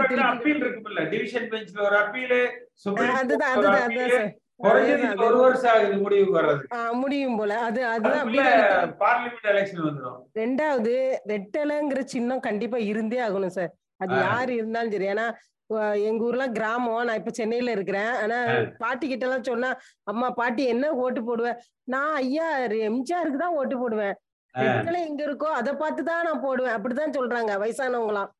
[3.21, 4.31] அதுதான் அதுதான் சார்.
[4.61, 6.63] குறைஞ்சது அதேதான், இப்ப ஒரு வருஷம் ஆகுது முடிவுக்கு வர்றது.
[6.73, 7.53] ஆ, முடியும் போல.
[7.61, 8.31] அது அதுதான்
[9.01, 10.19] பார்லிமெண்ட் எலெக்ஷன் வந்துடும்.
[10.37, 10.95] ரெண்டாவது
[11.31, 14.13] ரெட்டலைங்கிற சின்னம் கண்டிப்பா இருந்தே ஆகணும் சார் அது.
[14.23, 15.09] யாரு இருந்தாலும் சரி.
[15.13, 15.27] ஏன்னா
[16.05, 18.13] எங்க ஊர்லாம் கிராமம் நான் இப்ப சென்னையில இருக்கிறேன்.
[18.23, 18.39] ஆனா.
[18.79, 19.69] பாட்டி கிட்ட எல்லாம் சொன்னா
[20.05, 22.47] அம்மா பாட்டி என்ன ஓட்டு போடுவேன் நான் ஐயா
[22.89, 24.15] எம்ஜிஆருக்கு தான் ஓட்டு போடுவேன்.
[25.05, 26.75] எங்க இருக்கோ அதை பார்த்து தான் நான் போடுவேன்.
[26.77, 28.31] அப்படிதான் சொல்றாங்க வயசானவங்களாம்.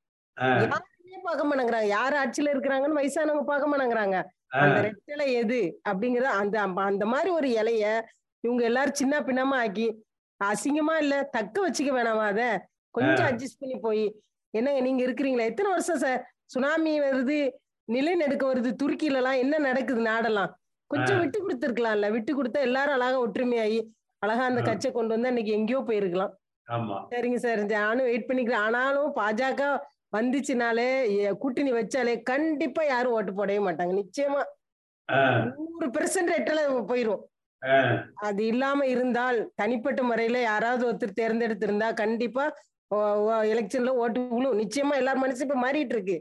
[1.19, 1.89] பார்க்க மாட்டேங்கிறாங்க.
[1.89, 4.17] யார் ஆட்சியில இருக்கிறாங்கன்னு வயசானவங்க பார்க்க மாட்டேங்கிறாங்க.
[4.63, 6.57] அந்த ரெட்டலை எது அப்படிங்கறது அந்த
[6.91, 7.85] அந்த மாதிரி ஒரு இலைய
[8.45, 9.87] இவங்க எல்லாரும் சின்ன பின்னமா ஆக்கி
[10.41, 12.43] அசிங்கமா இல்ல தக்க வச்சுக்க வேணாமா அத?
[12.95, 14.05] கொஞ்சம் அட்ஜஸ்ட் பண்ணி போய்
[14.55, 15.49] என்னங்க நீங்க இருக்கிறீங்களா?
[15.51, 16.21] எத்தனை வருஷம் சார்
[16.55, 17.37] சுனாமி வருது
[17.89, 20.51] நிலநடுக்கம் வருது துருக்கியில எல்லாம் என்ன நடக்குது நாடெல்லாம்?
[20.91, 21.21] கொஞ்சம்.
[21.23, 22.07] விட்டு கொடுத்துருக்கலாம்ல.
[22.17, 23.79] விட்டு கொடுத்தா எல்லாரும் அழகா ஒற்றுமையாகி
[24.23, 24.63] அழகா அந்த.
[24.63, 26.33] கட்சியை கொண்டு வந்து அன்னைக்கு எங்கேயோ போயிருக்கலாம்.
[27.13, 27.63] சரிங்க சார்.
[27.75, 28.65] நானும் வெயிட் பண்ணிக்கிறேன்.
[28.67, 29.63] ஆனாலும் பாஜக
[30.13, 30.87] வந்துச்சுனாலே
[31.43, 34.43] கூட்டணி வச்சாலே கண்டிப்பா யாரும் ஓட்டு போடவே மாட்டாங்க நிச்சயமா.
[35.57, 37.23] நூறு பெர்சன்ட் ரெட்டல போயிரும்.
[38.27, 42.45] அது இல்லாம இருந்தால் தனிப்பட்ட முறையில யாராவது ஒருத்தர் தேர்ந்தெடுத்து இருந்தா கண்டிப்பா
[43.53, 46.17] எலெக்ஷன்ல ஓட்டு விழும் நிச்சயமா எல்லார் மனசும் இப்ப மாறிட்டு இருக்கு.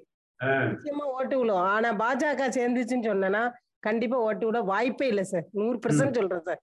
[0.71, 3.43] நிச்சயமா ஓட்டு விழும் ஆனா பாஜக சேர்ந்துச்சுன்னு சொன்னேன்னா
[3.87, 6.43] கண்டிப்பா ஓட்டு விட வாய்ப்பே இல்லை சார் நூறு பெர்சன்ட் சொல்றேன்.
[6.47, 6.61] சரி.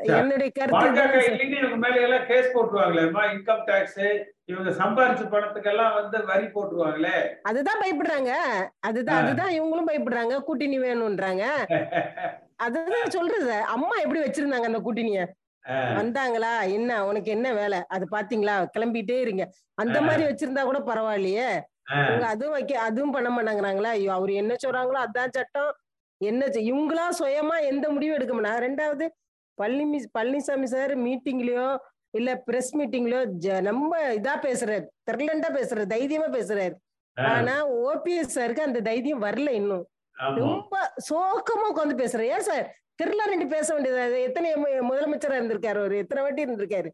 [0.00, 4.04] என்னுடைய கருத்து மேல எல்லாம் கேஸ் போட்டுருவாங்களேம்மா இன்கம் டாக்ஸ்
[4.44, 7.16] இவங்க சம்பாரிச்ச பணத்துக்கெல்லாம் வந்து வரி போட்டுருவாங்களே.
[7.42, 8.30] அதுதான் பயப்படுறாங்க.
[8.80, 9.18] அதுதான்.
[9.18, 10.42] அதுதான் இவங்களும் பயப்படுறாங்க.
[10.42, 11.44] கூட்டணி வேணும்ன்றாங்க.
[12.56, 15.20] அதுதான் சொல்றது அம்மா எப்படி வச்சிருந்தாங்க அந்த கூட்டணிய.
[15.94, 16.70] வந்தாங்களா?
[16.70, 17.06] என்ன?
[17.06, 17.78] உனக்கு என்ன வேலை?
[17.88, 18.66] அது பாத்தீங்களா?
[18.78, 19.44] கிளம்பிட்டே இருங்க.
[19.74, 20.00] அந்த.
[20.00, 21.48] மாதிரி வச்சிருந்தா கூட பரவாயில்லையே.
[22.00, 23.88] இவங்க அதுவும் வைக்க அதுவும் பண்ண மாட்டாங்கிறாங்களா?
[23.88, 25.72] ஐயோ அவர் என்ன சொல்றாங்களோ அதான் சட்டம்.
[26.16, 28.60] என்ன இவங்களா சுயமா எந்த முடிவும் எடுக்க மாட்டாங்க.
[28.60, 29.06] ரெண்டாவது
[29.60, 31.66] பழனி பழனிசாமி சார் மீட்டிங்லயோ
[32.14, 33.20] இல்ல பிரஸ் மீட்டிங்லயோ
[33.62, 36.74] ரொம்ப இதா பேசுறாரு தெரலண்டா பேசுறாரு தைரியமா பேசுறாரு.
[37.16, 37.54] ஆனா
[37.86, 39.84] ஓபிஎஸ் சாருக்கு அந்த தைரியம் வரல இன்னும்.
[40.36, 40.74] ரொம்ப
[41.10, 42.66] சோகமா உட்காந்து பேசுறாரு ஏன் சார்?
[42.98, 44.20] திருல ரெண்டு பேச வேண்டியது?
[44.22, 44.48] எத்தனை
[44.90, 45.96] முதலமைச்சரா இருந்திருக்காரு அவரு?
[45.96, 46.88] எத்தனை வாட்டி இருந்திருக்காரு.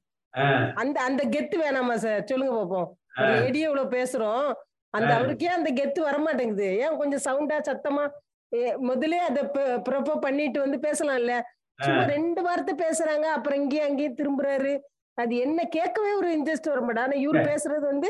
[0.75, 2.25] அந்த அந்த கெத்து வேணாமா சார்?
[2.25, 2.89] சொல்லுங்க பாப்போம்.
[3.21, 3.41] ஒரு ஆ.
[3.41, 4.47] லேடியே இவ்வளவு பேசுறோம்.
[4.95, 5.11] அந்த.
[5.15, 6.69] அவருக்கே அந்த கெத்து வரமாட்டேங்குது.
[6.79, 8.05] ஏன் கொஞ்சம் சவுண்டா சத்தமா
[8.53, 9.43] ஏ, முதல்லயே அதை
[9.89, 11.33] ப்ரொப்போ பண்ணிட்டு வந்து பேசலாம்ல.
[11.79, 14.73] சும்மா ரெண்டு வார்த்தை பேசுறாங்க அப்புறம் இங்கேயும் அங்கேயும் திரும்புறாரு.
[15.19, 18.09] அது என்ன கேட்கவே ஒரு இன்ட்ரெஸ்ட் வர மாட்டேன் ஆனா இவரு பேசுறது வந்து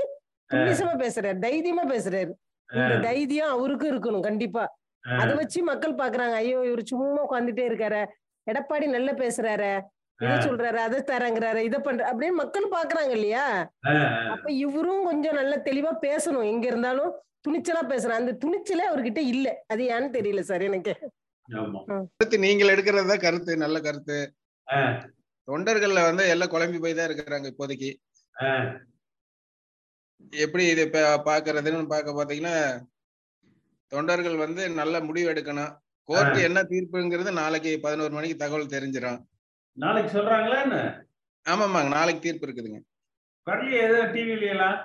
[0.50, 2.32] துணிசமா பேசுறாரு தைரியமா பேசுறாரு.
[2.68, 4.64] இந்த தைரியம் அவருக்கும் இருக்கணும் கண்டிப்பா.
[5.04, 8.00] அதை வச்சு மக்கள் பாக்குறாங்க ஐயோ இவரு சும்மா உட்காந்துட்டே இருக்காரு
[8.46, 9.70] எடப்பாடி நல்லா பேசுறாரு
[10.20, 10.36] இதை.
[10.46, 13.44] சொல்றாரு அதை தரங்குறாரு இதை பண்ற அப்படின்னு மக்கள் பாக்குறாங்க இல்லையா.
[14.34, 17.12] அப்ப இவரும் கொஞ்சம் நல்ல தெளிவா பேசணும் எங்க இருந்தாலும்
[17.46, 18.18] துணிச்சலா பேசணும்.
[18.20, 19.48] அந்த துணிச்சலே அவர்கிட்ட இல்ல.
[19.66, 20.94] அது ஏன்னு தெரியல சார் எனக்கு.
[21.48, 24.18] கருத்து நீங்கள் எடுக்கிறது தான் கருத்து நல்ல கருத்து.
[25.48, 27.90] தொண்டர்கள்ல வந்து எல்லாம் குழம்பி போய் தான் இருக்கிறாங்க இப்போதைக்கு.
[30.44, 32.56] எப்படி இது இப்ப பாக்குறதுன்னு பார்க்க பாத்தீங்கன்னா
[33.92, 35.72] தொண்டர்கள் வந்து நல்ல முடிவு எடுக்கணும்.
[36.08, 39.20] கோர்ட் என்ன தீர்ப்புங்கிறது நாளைக்கு பதினோரு மணிக்கு தகவல் தெரிஞ்சிடும்
[39.76, 40.76] நாளைக்கு சொல்றாங்களா என்ன?
[41.46, 42.78] ஆமாமாங்க நாளைக்கு தீர்ப்பு இருக்குதுங்க.
[43.46, 44.76] வரலையே ஏதோ டிவில எல்லாம்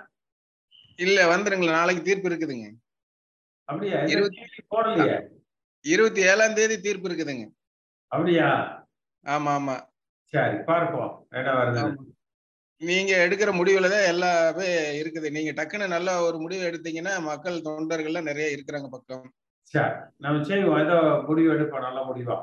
[0.99, 2.67] இல்ல வந்துருங்களா நாளைக்கு தீர்ப்பு இருக்குதுங்க.
[3.69, 3.99] அப்படியா?
[4.73, 5.15] போடலையே.
[5.85, 7.45] இருபத்தி ஏழாம் தேதி தீர்ப்பு இருக்குதுங்க.
[8.11, 8.47] அப்படியா?
[9.25, 9.75] ஆமா ஆமா
[10.33, 11.11] சரி பார்ப்போம்.
[11.33, 11.81] என்ன வருது.
[12.81, 14.67] நீங்க எடுக்கிற முடிவுல தான் எல்லாமே
[15.01, 15.27] இருக்குது.
[15.29, 19.25] நீங்க டக்குன்னு நல்ல ஒரு முடிவு எடுத்தீங்கன்னா மக்கள் தொண்டர்கள்லாம் நிறைய இருக்கிறாங்க பக்கம்.
[19.73, 20.79] சரி நம்ம செய்வோம்.
[20.85, 21.81] ஏதோ முடிவு எடுப்போம்.
[21.81, 22.37] நல்ல முடிவா?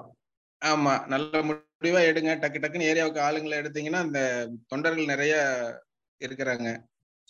[0.62, 2.30] ஆமா நல்ல முடிவா எடுங்க.
[2.42, 4.20] டக்கு டக்குன்னு ஏரியாவுக்கு ஆளுங்களை எடுத்தீங்கன்னா இந்த
[4.66, 5.34] தொண்டர்கள் நிறைய
[6.20, 6.68] இருக்கிறாங்க.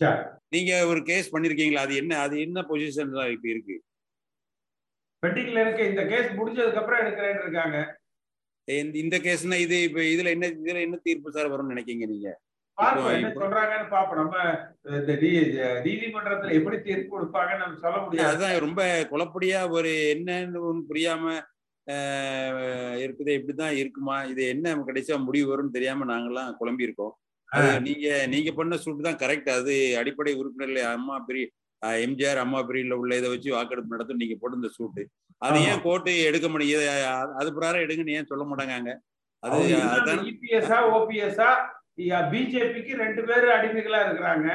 [0.01, 0.21] சரி.
[0.49, 1.85] நீங்க ஒரு கேஸ் பண்ணிருக்கீங்களா?
[1.87, 3.77] அது என்ன அது என்ன பொசிஷன் தான் இப்ப இருக்கு?
[5.23, 7.79] பெட்டிங்ல இருக்கு இந்த கேஸ் முடிஞ்சதுக்கு அப்புறம் எடுக்கிறேன்னு இருக்காங்க.
[8.99, 12.31] இந்த கேஸ்னா இது இப்ப இதுல என்ன இதுல என்ன தீர்ப்பு சார் வரும்னு நினைக்கீங்க நீங்க?
[12.79, 14.19] பார்ப்போம் என்ன இப்போ- சொல்றாங்கன்னு பார்ப்போம்.
[14.19, 14.37] நம்ம
[14.97, 15.53] இந்த நீ-
[15.85, 18.29] நீதிமன்றத்துல எப்படி தீர்ப்பு கொடுப்பாங்கன்னு நம்ம சொல்ல முடியாது.
[18.29, 21.25] அதுதான் ரொம்ப குழப்படியா ஒரு என்னன்னு ஒண்ணு புரியாம
[23.01, 24.25] இருக்குது இப்படிதான் இருக்குமா?
[24.25, 27.15] இது என்ன கடைசியா முடிவு வரும்னு தெரியாம நாங்கெல்லாம் குழம்பி இருக்கோம்
[27.83, 31.43] நீங்க நீங்க பண்ண சூட் தான் கரெக்ட் அது அடிப்படை உறுப்பினர்ல அம்மா பிரி
[32.03, 34.21] எம்ஜிஆர் அம்மா பிரியில உள்ள இதை வச்சு வாக்கெடுப்பு நடத்தும்.
[34.23, 35.03] நீங்க போட்டு இந்த சூட்டு.
[35.43, 35.59] அது.
[35.71, 36.85] ஏன் கோர்ட்டு எடுக்க முடியும்
[37.41, 38.95] அது பிரகாரம் எடுங்கன்னு ஏன் சொல்ல மாட்டாங்க
[39.43, 39.59] அது
[40.31, 41.51] இபிஎஸ்ஆ ஓபிஎஸ்ஆ
[42.33, 44.49] பிஜேபிக்கு ரெண்டு பேரும் அடிமைகளா இருக்கிறாங்க.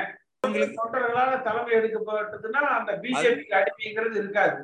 [0.77, 4.57] தொண்டர்களால தலைமை எடுக்கப்பட்டதுன்னா அந்த பிஜேபிக்கு அடிமைங்கிறது இருக்காது.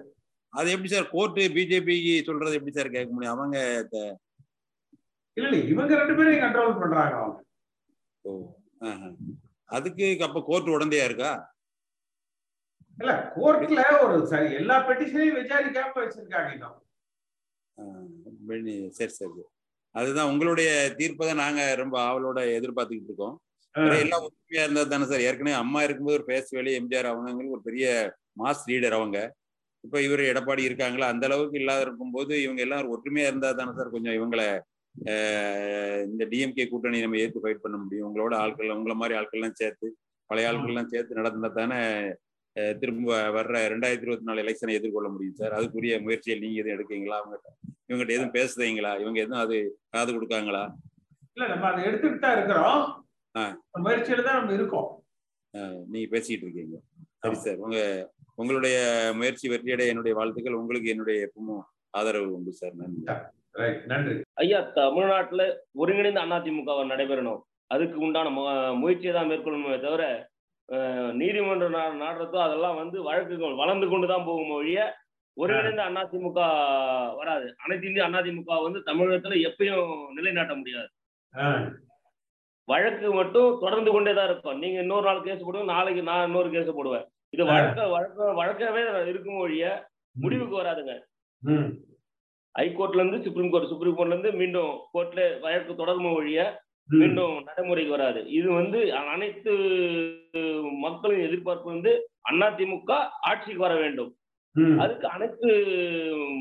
[0.54, 1.08] அது எப்படி சார்?
[1.14, 3.36] கோர்ட்டு பிஜேபிக்கு சொல்றது எப்படி சார் கேட்க முடியும்?
[3.36, 3.58] அவங்க
[5.38, 7.38] இல்ல இல்ல இவங்க ரெண்டு பேரையும் கண்ட்ரோல் பண்றாங்க அவங்க.
[9.70, 11.32] அதுக்கு அப்ப கோர்ட் உடந்தையா இருக்கா?
[13.00, 16.78] இல்ல கோர்ட்ல ஒரு சரி எல்லா பெட்டிஷனையும் விசாரிக்காம வச்சிருக்காங்க இன்னும்.
[18.98, 19.44] சரி சரி.
[19.96, 23.36] அதுதான் உங்களுடைய தீர்ப்பை தான் நாங்க ரொம்ப ஆவலோட எதிர்பார்த்துக்கிட்டு இருக்கோம்.
[24.04, 25.26] எல்லாம் ஒற்றுமையா இருந்தா தானே சார்?
[25.28, 27.86] ஏற்கனவே அம்மா இருக்கும்போது ஒரு பேஸ் வேலி எம்ஜிஆர் அவங்களுக்கு ஒரு பெரிய
[28.42, 29.18] மாஸ் லீடர் அவங்க.
[29.84, 31.08] இப்ப இவர் எடப்பாடி இருக்காங்களா?
[31.14, 34.48] அந்த அளவுக்கு இல்லாத இருக்கும்போது இவங்க எல்லாம் ஒற்றுமையா இருந்தா தானே சார் கொஞ்சம் இவங்களை
[36.12, 38.08] இந்த டிஎம்கே கூட்டணி நம்ம ஏற்று ஃபைட் பண்ண முடியும்.
[38.10, 39.88] உங்களோட ஆட்கள் உங்கள மாதிரி ஆட்கள்லாம் சேர்த்து
[40.30, 41.80] பழைய ஆட்கள்லாம் சேர்த்து நடந்தா தானே
[42.54, 45.52] திரும்ப வர்ற ரெண்டாயிரத்தி இருபத்தி நாலு எலெக்ஷனை எதிர்கொள்ள முடியும் சார்.
[45.52, 47.18] அதுக்குரிய முயற்சியை நீங்க எதுவும் எடுக்கீங்களா?
[47.20, 47.50] அவங்ககிட்ட
[47.90, 50.72] இவங்ககிட்ட எதுவும் பேசுதீங்களா இவங்க எதுவும் அது காது கொடுக்காங்களா?
[51.34, 53.06] இல்ல நம்ம அதை எடுத்துக்கிட்டு தான் இருக்கிறோம்.
[53.80, 55.04] முயற்சியில தான் நம்ம இருக்கோம்.
[55.58, 56.78] ஆஹ் நீங்க பேசிட்டு இருக்கீங்க.
[57.18, 57.56] சரி சார்.
[57.56, 58.78] உங்க உங்களுடைய
[59.16, 60.54] முயற்சி வெற்றியடைய என்னுடைய வாழ்த்துக்கள்.
[60.54, 62.72] உங்களுக்கு என்னுடைய எப்பவும் ஆதரவு உண்டு சார்.
[62.74, 63.14] நன்றி.
[63.52, 64.22] ரைட் நன்றி.
[64.34, 67.40] ஐயா தமிழ்நாட்டுல ஒருங்கிணைந்த அதிமுக நடைபெறணும்.
[67.68, 68.30] அதுக்கு உண்டான
[68.74, 70.29] முயற்சியை தான் மேற்கொள்ளணுமே தவிர
[71.20, 74.80] நீதிமன்றம் நாடுறதோ அதெல்லாம் வந்து வழக்குகள் வளர்ந்து கொண்டு தான் போகும் ஒழிய
[75.38, 76.40] ஒருங்கிணைந்த அதிமுக
[77.20, 77.48] வராது.
[77.64, 80.90] அனைத்து இந்திய அதிமுக வந்து தமிழகத்துல எப்பயும் நிலைநாட்ட முடியாது.
[82.68, 84.60] வழக்கு மட்டும் தொடர்ந்து கொண்டே தான் இருக்கும்.
[84.64, 87.06] நீங்க இன்னொரு நாள் கேஸ் போடுங்க நாளைக்கு நான் இன்னொரு கேஸ் போடுவேன்.
[87.36, 89.66] இது வழக்க வழக்க வழக்கவே இருக்கும் ஒழிய
[90.24, 90.94] முடிவுக்கு வராதுங்க.
[92.56, 96.40] ஹைகோர்ட்ல இருந்து சுப்ரீம் கோர்ட் சுப்ரீம் கோர்ட்ல இருந்து மீண்டும் கோர்ட்ல வழக்கு தொடரும் ஒழிய
[96.98, 98.20] மீண்டும் நடைமுறைக்கு வராது.
[98.38, 99.52] இது வந்து அனைத்து
[100.86, 101.92] மக்களின் எதிர்பார்ப்பு வந்து
[102.32, 102.92] அதிமுக
[103.30, 104.12] ஆட்சிக்கு வர வேண்டும்.
[104.84, 105.50] அதுக்கு அனைத்து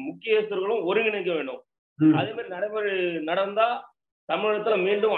[0.08, 1.60] முக்கியஸ்தர்களும் ஒருங்கிணைக்க வேண்டும்.
[2.18, 2.94] அதே மாதிரி நடைமுறை
[3.30, 3.68] நடந்தா
[4.32, 5.14] தமிழகத்துல மீண்டும்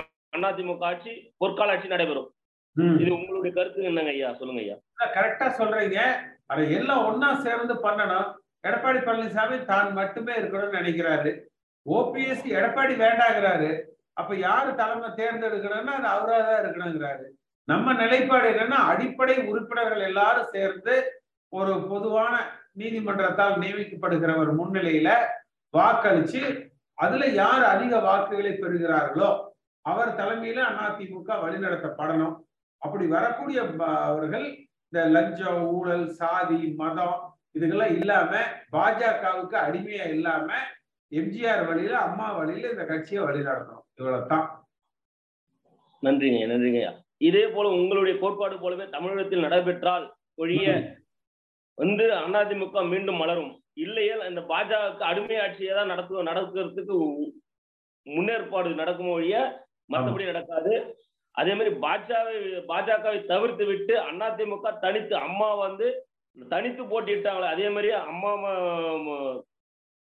[0.51, 1.13] அதிமுக ஆட்சி
[1.45, 2.29] பொற்கால ஆட்சி நடைபெறும்.
[3.03, 4.29] இது உங்களுடைய கருத்து என்னங்க ஐயா?
[4.41, 4.77] சொல்லுங்க ஐயா.
[5.17, 6.01] கரெக்டா சொல்றீங்க.
[6.53, 8.29] அதை எல்லாம் ஒண்ணா சேர்ந்து பண்ணணும்
[8.69, 11.31] எடப்பாடி பழனிசாமி தான் மட்டுமே இருக்கணும்னு நினைக்கிறாரு.
[11.87, 13.71] ஓபிஎஸ் எடப்பாடி வேண்டாங்கிறாரு.
[14.17, 17.25] அப்ப யாரு தலைமை தேர்ந்தெடுக்கணும்னா அது அவரா தான் இருக்கணுங்கிறாரு.
[17.69, 20.95] நம்ம நிலைப்பாடு என்னன்னா அடிப்படை உறுப்பினர்கள் எல்லாரும் சேர்ந்து
[21.53, 22.35] ஒரு பொதுவான
[22.73, 25.09] நீதிமன்றத்தால் நியமிக்கப்படுகிறவர் முன்னிலையில
[25.75, 26.43] வாக்களிச்சு
[26.99, 29.31] அதுல யார் அதிக வாக்குகளை பெறுகிறார்களோ
[29.85, 32.35] அவர் தலைமையில அதிமுக வழிநடத்தப்படணும்.
[32.83, 33.59] அப்படி வரக்கூடிய
[34.09, 34.47] அவர்கள்
[34.93, 37.19] இந்த லஞ்சம் ஊழல் சாதி மதம்
[37.55, 38.33] இதுக்கெல்லாம் இல்லாம
[38.73, 40.49] பாஜகவுக்கு அடிமையா இல்லாம
[41.13, 44.47] எம்ஜிஆர் வழியில அம்மா வழியில இந்த கட்சியை வழி நடத்தணும் இவ்வளவுதான்
[46.03, 46.81] நன்றிங்க நன்றிங்க.
[46.83, 46.93] ஐயா
[47.29, 50.05] இதே போல உங்களுடைய கோட்பாடு போலவே தமிழகத்தில் நடைபெற்றால்
[50.43, 50.67] ஒழிய
[51.79, 52.05] வந்து
[52.43, 53.53] அதிமுக மீண்டும் மலரும்.
[53.85, 56.97] இல்லையேல் இந்த பாஜக அடிமை ஆட்சியை தான் நடத்து நடக்கிறதுக்கு
[58.07, 59.37] முன்னேற்பாடு நடக்கும் ஒழிய
[59.93, 60.73] மற்றபடி நடக்காது.
[61.35, 62.37] அதே மாதிரி பாஜகவை
[62.71, 63.95] பாஜகவை தவிர்த்து விட்டு
[64.29, 65.89] அதிமுக தனித்து அம்மா வந்து
[66.37, 67.53] தனித்து போட்டிட்டாங்களே.
[67.55, 68.33] அதே மாதிரி அம்மா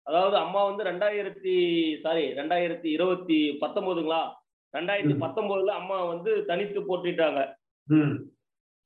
[0.07, 1.53] அதாவது அம்மா வந்து ரெண்டாயிரத்தி
[2.03, 4.21] சாரி ரெண்டாயிரத்தி இருபத்தி பத்தொன்பதுங்களா
[4.73, 7.41] ரெண்டாயிரத்தி பத்தொன்பதுல அம்மா வந்து தனித்து போட்டிட்டாங்க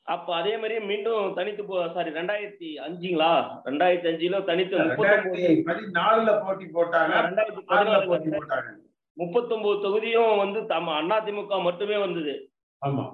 [0.07, 3.31] அப்ப அதே மாதிரி மீண்டும் தனித்து போ சாரி ரெண்டாயிரத்தி அஞ்சுங்களா?
[3.65, 7.13] ரெண்டாயிரத்தி அஞ்சுல தனித்து முப்பத்தொன்பது போட்டி போட்டாங்க.
[7.27, 8.69] ரெண்டாயிரத்தி பதினாலு போட்டி போட்டாங்க.
[9.17, 12.33] முப்பத்தொன்பது தொகுதியும் வந்து தம அதிமுக மட்டுமே வந்தது.
[12.81, 13.05] ஆமா.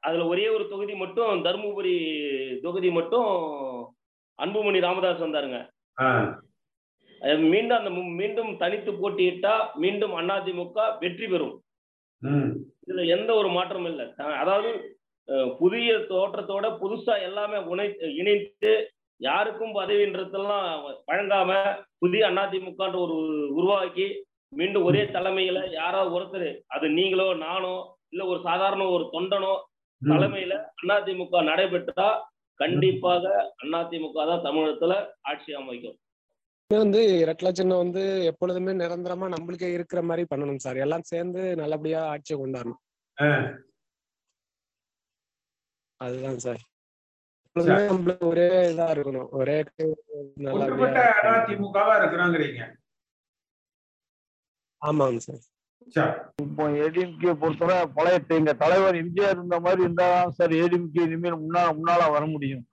[0.00, 1.96] அதுல ஒரே ஒரு தொகுதி மட்டும் தருமபுரி
[2.62, 3.30] தொகுதி மட்டும்
[4.38, 5.58] அன்புமணி ராமதாஸ் வந்தாருங்க.
[7.52, 11.54] மீண்டும் அந்த மீண்டும் தனித்து போட்டியிட்டா மீண்டும் அதிமுக வெற்றி பெறும்.
[12.86, 14.06] இதுல எந்த ஒரு மாற்றமும் இல்லை.
[14.42, 14.70] அதாவது
[15.60, 17.86] புதிய தோற்றத்தோட புதுசா எல்லாமே உணை
[18.20, 18.72] இணைத்து
[19.20, 20.66] யாருக்கும் பதவின்றதெல்லாம்
[21.10, 21.50] வழங்காம
[21.98, 23.16] புதிய அதிமுகன்ற ஒரு
[23.58, 24.06] உருவாக்கி
[24.52, 27.74] மீண்டும் ஒரே தலைமையில யாராவது ஒருத்தர் அது நீங்களோ நானோ
[28.12, 29.52] இல்ல ஒரு சாதாரண ஒரு தொண்டனோ
[30.02, 30.54] தலைமையில
[30.96, 32.08] அதிமுக நடைபெற்றா
[32.60, 33.24] கண்டிப்பாக
[33.80, 34.94] அதிமுக தான் தமிழகத்துல
[35.30, 35.96] ஆட்சி அமைக்கும்.
[36.78, 40.76] வந்து ரெட்டல சின்னம் வந்து எப்பொழுதுமே நிரந்தரமா நம்மளுக்கே இருக்கிற மாதிரி பண்ணணும் சார்.
[40.76, 42.82] எல்லாம் சேர்ந்து நல்லபடியா ஆட்சியை கொண்டாடணும்.
[46.00, 46.62] அதுதான் சார்.
[47.56, 49.28] நம்மளுக்கு ஒரே இதா இருக்கணும்.
[49.30, 49.56] ஒரே
[51.32, 52.60] அதிமுகவா இருக்கிறாங்கிறீங்க.
[54.82, 55.42] ஆமாங்க சார்.
[56.42, 62.10] இப்போ ஏடிஎம்கே பொறுத்தவரை பழைய எங்க தலைவர் எம்ஜிஆர் இருந்த மாதிரி இருந்தாதான் சார் ஏடிஎம்கே இனிமேல் முன்னால முன்னால
[62.10, 62.64] வர முடியும்.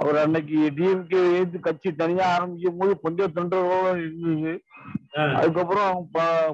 [0.00, 4.52] அவர் அன்னைக்கு டிஎம்கே ஏத்து கட்சி தனியா ஆரம்பிக்கும் போது கொஞ்சம் தொண்டர்களோட இருந்தது.
[5.38, 5.94] அதுக்கப்புறம்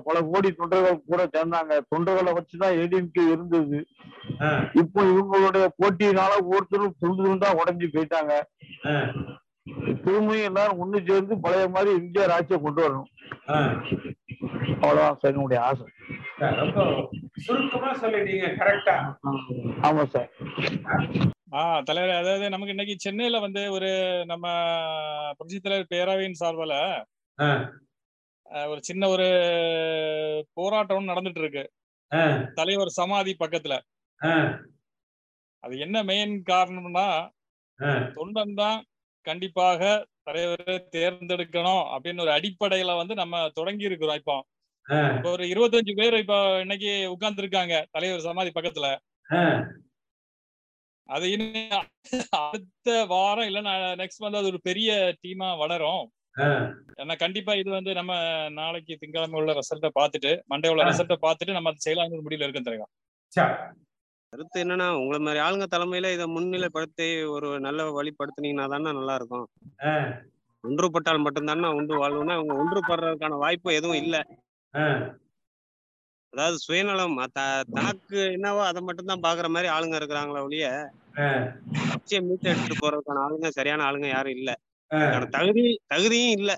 [0.07, 1.75] பல கோடி தொண்டர்கள் கூட சேர்ந்தாங்க.
[1.93, 3.79] தொண்டர்களை வச்சுதான் ஏடிஎம்கே இருந்தது.
[4.83, 8.35] இப்போ இவங்களுடைய போட்டியினால ஒருத்தரும் துண்டு துண்டா உடைஞ்சு போயிட்டாங்க.
[10.05, 13.11] திரும்பியும் எல்லாரும் ஒண்ணு சேர்ந்து பழைய மாதிரி எம்ஜிஆர் ஆட்சியை கொண்டு வரணும்.
[14.83, 15.87] அவ்வளவுதான் சார் என்னுடைய ஆசை.
[17.47, 18.97] சுருக்கமா சொல்லிட்டீங்க கரெக்டா
[19.89, 20.31] ஆமா சார்.
[21.49, 23.89] ஆ தலைவர் அதாவது நமக்கு இன்னைக்கு சென்னையில வந்து ஒரு
[24.27, 24.47] நம்ம
[25.39, 26.75] புரட்சி தலைவர் பேரவையின் சார்பால
[28.67, 29.27] ஒரு சின்ன ஒரு
[30.57, 31.65] போராட்டம் நடந்துட்டு இருக்கு.
[32.55, 33.75] தலைவர் சமாதி பக்கத்துல.
[35.65, 37.07] அது என்ன மெயின் காரணம்னா
[38.17, 38.79] தொண்டன் தான்
[39.27, 39.81] கண்டிப்பாக
[40.25, 44.37] தலைவரை தேர்ந்தெடுக்கணும் அப்படின்னு ஒரு அடிப்படையில வந்து நம்ம தொடங்கி இருக்கிறோம் இப்போ.
[45.17, 48.89] இப்போ ஒரு இருபத்தஞ்சு பேர் இப்போ இன்னைக்கு உட்கார்ந்து இருக்காங்க தலைவர் சமாதி பக்கத்துல.
[51.09, 51.27] அது
[52.41, 54.91] அடுத்த வாரம் இல்லைன்னா நெக்ஸ்ட் வந்து அது ஒரு பெரிய
[55.25, 56.05] டீமா வளரும்.
[57.03, 58.13] ஏன்னா கண்டிப்பா இது வந்து நம்ம
[58.51, 62.91] நாளைக்கு திங்கட்கிழமை உள்ள ரிசல்ட்டை பார்த்துட்டு மண்டே உள்ள ரிசல்ட்டை பார்த்துட்டு நம்ம அதை செய்யலாம் முடியல இருக்கும் தெரியும்
[64.33, 69.47] கருத்து என்னன்னா உங்களை மாதிரி ஆளுங்க தலைமையில இதை முன்னிலைப்படுத்தி ஒரு நல்ல வழிப்படுத்துனீங்கன்னா தானே நல்லா இருக்கும்
[70.65, 74.21] ஒன்றுபட்டால் மட்டும்தானே ஒன்று வாழ்வுன்னா அவங்க ஒன்றுபடுறதுக்கான வாய்ப்பு எதுவும் இல்லை.
[76.37, 77.15] அதாவது சுயநலம்
[77.73, 80.67] தனக்கு என்னவோ அதை மட்டும்தான் பாக்குற மாதிரி ஆளுங்க இருக்கிறாங்களே ஒழிய
[81.87, 84.51] கட்சியை மீட்டு எடுத்துட்டு போறதுக்கான ஆளுங்க சரியான ஆளுங்க யாரும் இல்ல.
[85.37, 86.51] தகுதி தகுதியும் இல்ல.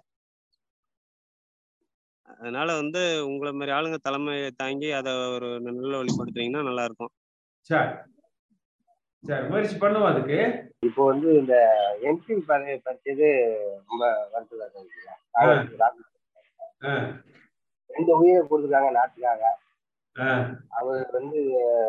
[2.38, 7.12] அதனால வந்து உங்களை மாதிரி ஆளுங்க தலைமை தாங்கி அதை ஒரு நல்ல வழிப்படுத்துனீங்கன்னா நல்லா இருக்கும்
[7.71, 7.88] சரி.
[9.25, 10.41] சரி முயற்சி பண்ணுவோம் அதுக்கு.
[10.88, 11.55] இப்போ வந்து இந்த
[12.11, 13.29] எம்பி பதவி பறிச்சது
[13.85, 14.05] ரொம்ப
[15.38, 16.05] அவருக்கு ராகுல்
[17.91, 19.43] ரெண்டு உயிரை கொடுத்துருக்காங்க நாட்டுக்காக.
[20.78, 21.38] அவர் வந்து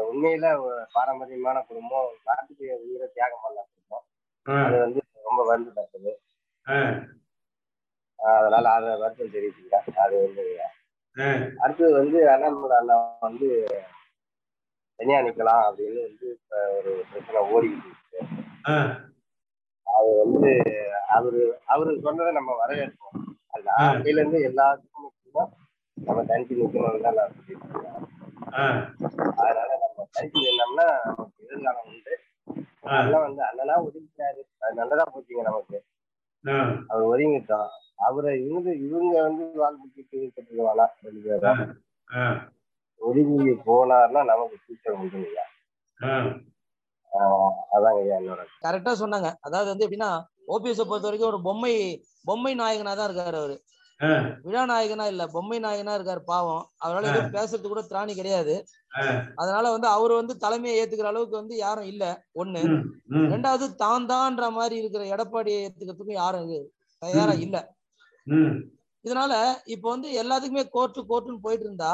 [0.09, 2.09] உண்மையில ஒரு பாரம்பரியமான குடும்பம்.
[2.27, 4.05] நாட்டுக்கு உயிரை தியாகம் பண்ண குடும்பம்
[4.65, 6.11] அது வந்து ரொம்ப வருத்தப்பட்டது
[8.19, 10.43] அதனால அதை வருத்தம் தெரிவிச்சுக்கிறேன் அது வந்து
[11.63, 13.47] அடுத்தது வந்து அண்ணாமலை அண்ணா வந்து
[14.99, 18.19] தனியா நிக்கலாம் அப்படின்னு வந்து இப்ப ஒரு பிரச்சனை ஓடிக்கிட்டு இருக்கு.
[19.87, 20.51] அது வந்து
[21.17, 21.41] அவரு
[21.73, 23.17] அவரு சொன்னதை நம்ம வரவேற்போம்.
[23.53, 25.07] அது ஆரம்பியில இருந்து எல்லாத்துக்கும்
[25.97, 28.05] நம்ம தனிச்சு நிக்கணும்னு தான் நான் சொல்லிட்டு இருக்கேன்.
[29.41, 32.13] அதனால நம்ம தனிச்சு நின்னோம்னா நமக்கு எதிர்காலம் உண்டு.
[32.91, 35.77] அதெல்லாம் வந்து அண்ணனா ஒதுங்கிட்டாரு அது நல்லதா போச்சுங்க நமக்கு.
[36.91, 37.69] அவர் ஒதுங்கிட்டோம்
[38.07, 40.19] அவரை இவங்க இவங்க வந்து வாழ்க்கைக்கு
[41.05, 41.61] ரெண்டு பேரும்.
[43.01, 45.45] ஒதுங்கி போனார்னா நமக்கு ஃபியூச்சர் உண்டுங்க
[47.75, 49.29] அதாங்க என்னோட கரெக்டா சொன்னாங்க.
[49.47, 50.11] அதாவது வந்து எப்படின்னா
[50.53, 51.73] ஓபிஎஸ் பொறுத்த வரைக்கும் ஒரு பொம்மை
[52.27, 53.55] பொம்மை நாயகனா தான் இருக்காரு அவரு.
[54.45, 56.63] விழா நாயகனா இல்ல பொம்மை நாயகனா இருக்காரு பாவம்.
[56.83, 58.55] அவரால எதுவும் பேசுறது கூட திராணி கிடையாது.
[59.41, 62.03] அதனால வந்து அவர் வந்து தலைமையை ஏத்துக்கிற அளவுக்கு வந்து யாரும் இல்ல.
[62.35, 62.61] ஒண்ணு.
[63.31, 66.47] ரெண்டாவது தான் தான்ற மாதிரி இருக்கிற எடப்பாடியை ஏத்துக்கிறதுக்கும் யாரும்
[67.01, 67.57] தயாரா இல்ல.
[69.05, 69.33] இதனால
[69.73, 71.93] இப்ப வந்து எல்லாத்துக்குமே கோர்ட்டு கோர்ட்டுன்னு போயிட்டு இருந்தா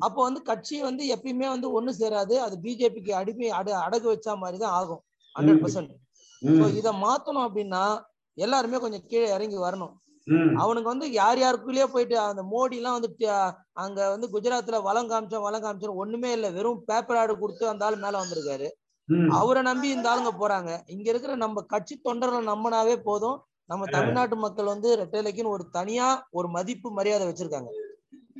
[0.00, 2.34] அப்போ வந்து கட்சி வந்து எப்பயுமே வந்து ஒண்ணு சேராது.
[2.46, 5.02] அது பிஜேபிக்கு அடிமை அட அடகு வச்ச மாதிரி தான் ஆகும்
[5.34, 5.92] ஹண்ட்ரட் பர்சன்ட்
[6.80, 7.84] இத மாத்தணும் அப்படின்னா
[8.38, 9.92] எல்லாருமே கொஞ்சம் கீழே இறங்கி வரணும்.
[10.56, 13.28] அவனுக்கு வந்து யார் யாருக்குள்ளேயே போயிட்டு அந்த மோடி எல்லாம் வந்து
[13.72, 16.50] அங்க வந்து குஜராத்ல வளம் காமிச்சோம் வளம் காமிச்சோம் ஒண்ணுமே இல்ல.
[16.50, 18.68] வெறும் பேப்பர் ஆடு கொடுத்து அந்த ஆள் மேல வந்திருக்காரு.
[19.30, 20.70] அவரை நம்பி இந்த ஆளுங்க போறாங்க.
[20.86, 23.36] இங்க இருக்கிற நம்ம கட்சி தொண்டர்களை நம்பினாவே போதும்.
[23.64, 27.70] நம்ம தமிழ்நாட்டு மக்கள் வந்து ரெட்டலைக்குன்னு ஒரு தனியா ஒரு மதிப்பு மரியாதை வச்சிருக்காங்க.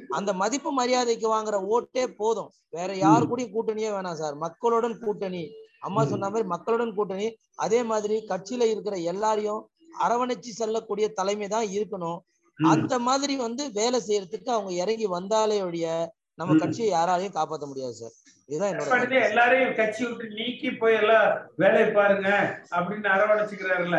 [0.09, 2.51] அந்த மதிப்பு மரியாதைக்கு வாங்குற ஓட்டே போதும்.
[2.71, 4.35] வேற யாரு கூடயும் கூட்டணியே வேணாம் சார்.
[4.37, 5.45] மக்களுடன் கூட்டணி.
[5.81, 7.27] அம்மா சொன்ன மாதிரி மக்களுடன் கூட்டணி.
[7.57, 9.63] அதே மாதிரி கட்சியில இருக்கிற எல்லாரையும்
[10.05, 12.21] அரவணைச்சு செல்லக்கூடிய தலைமை தான் இருக்கணும்.
[12.59, 15.89] அந்த மாதிரி வந்து வேலை செய்யறதுக்கு அவங்க இறங்கி வந்தாலே ஒழிய
[16.35, 18.15] நம்ம கட்சியை யாராலையும் காப்பாற்ற முடியாது சார்.
[18.49, 21.29] இதுதான் என்னோட எல்லாரையும் கட்சி விட்டு நீக்கி போய் எல்லாம்
[21.63, 22.29] வேலையை பாருங்க
[22.77, 23.99] அப்படின்னு அரவணைச்சுக்கிறாருல்ல.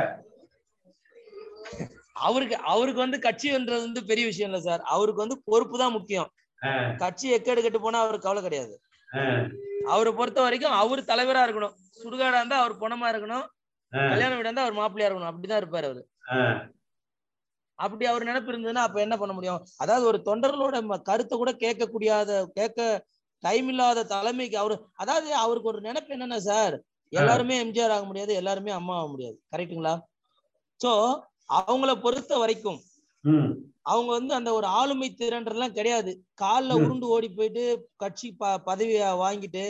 [2.13, 4.81] அவருக்கு அவருக்கு வந்து கட்சின்றது வந்து பெரிய விஷயம் இல்ல சார்.
[4.95, 6.29] அவருக்கு வந்து பொறுப்பு தான் முக்கியம்.
[6.97, 8.75] கட்சி எக்கேடு கெட்டு போனா அவருக்கு கவலை கிடையாது.
[9.93, 11.75] அவரை பொறுத்த வரைக்கும் அவர் தலைவரா இருக்கணும்.
[12.03, 13.45] சுடுகாடா இருந்தா அவர் பொணமா இருக்கணும்.
[14.11, 15.31] கல்யாண வீடா இருந்தா அவர் மாப்பிள்ளையா இருக்கணும்.
[15.31, 16.01] அப்படிதான் இருப்பாரு அவரு.
[17.79, 19.61] அப்படி அவர் நினைப்பு இருந்ததுன்னா அப்ப என்ன பண்ண முடியும்?
[19.83, 20.75] அதாவது ஒரு தொண்டர்களோட
[21.09, 22.79] கருத்தை கூட கேட்கக்கூடியாத கேட்க
[23.43, 26.75] டைம் இல்லாத தலைமைக்கு அவரு அதாவது அவருக்கு ஒரு நினைப்பு என்னன்னா சார்
[27.13, 29.37] எல்லாருமே எம்ஜிஆர் ஆக முடியாது எல்லாருமே அம்மா ஆக முடியாது.
[29.53, 29.93] கரெக்ட்டுங்களா
[30.79, 30.91] சோ
[31.59, 32.79] அவங்கள பொறுத்த வரைக்கும்
[33.91, 36.11] அவங்க வந்து அந்த ஒரு ஆளுமை திறன்றெல்லாம் கிடையாது.
[36.41, 36.77] கால்ல.
[36.83, 37.63] உருண்டு ஓடி போயிட்டு
[38.03, 39.65] கட்சி ப பதவியை வாங்கிட்டு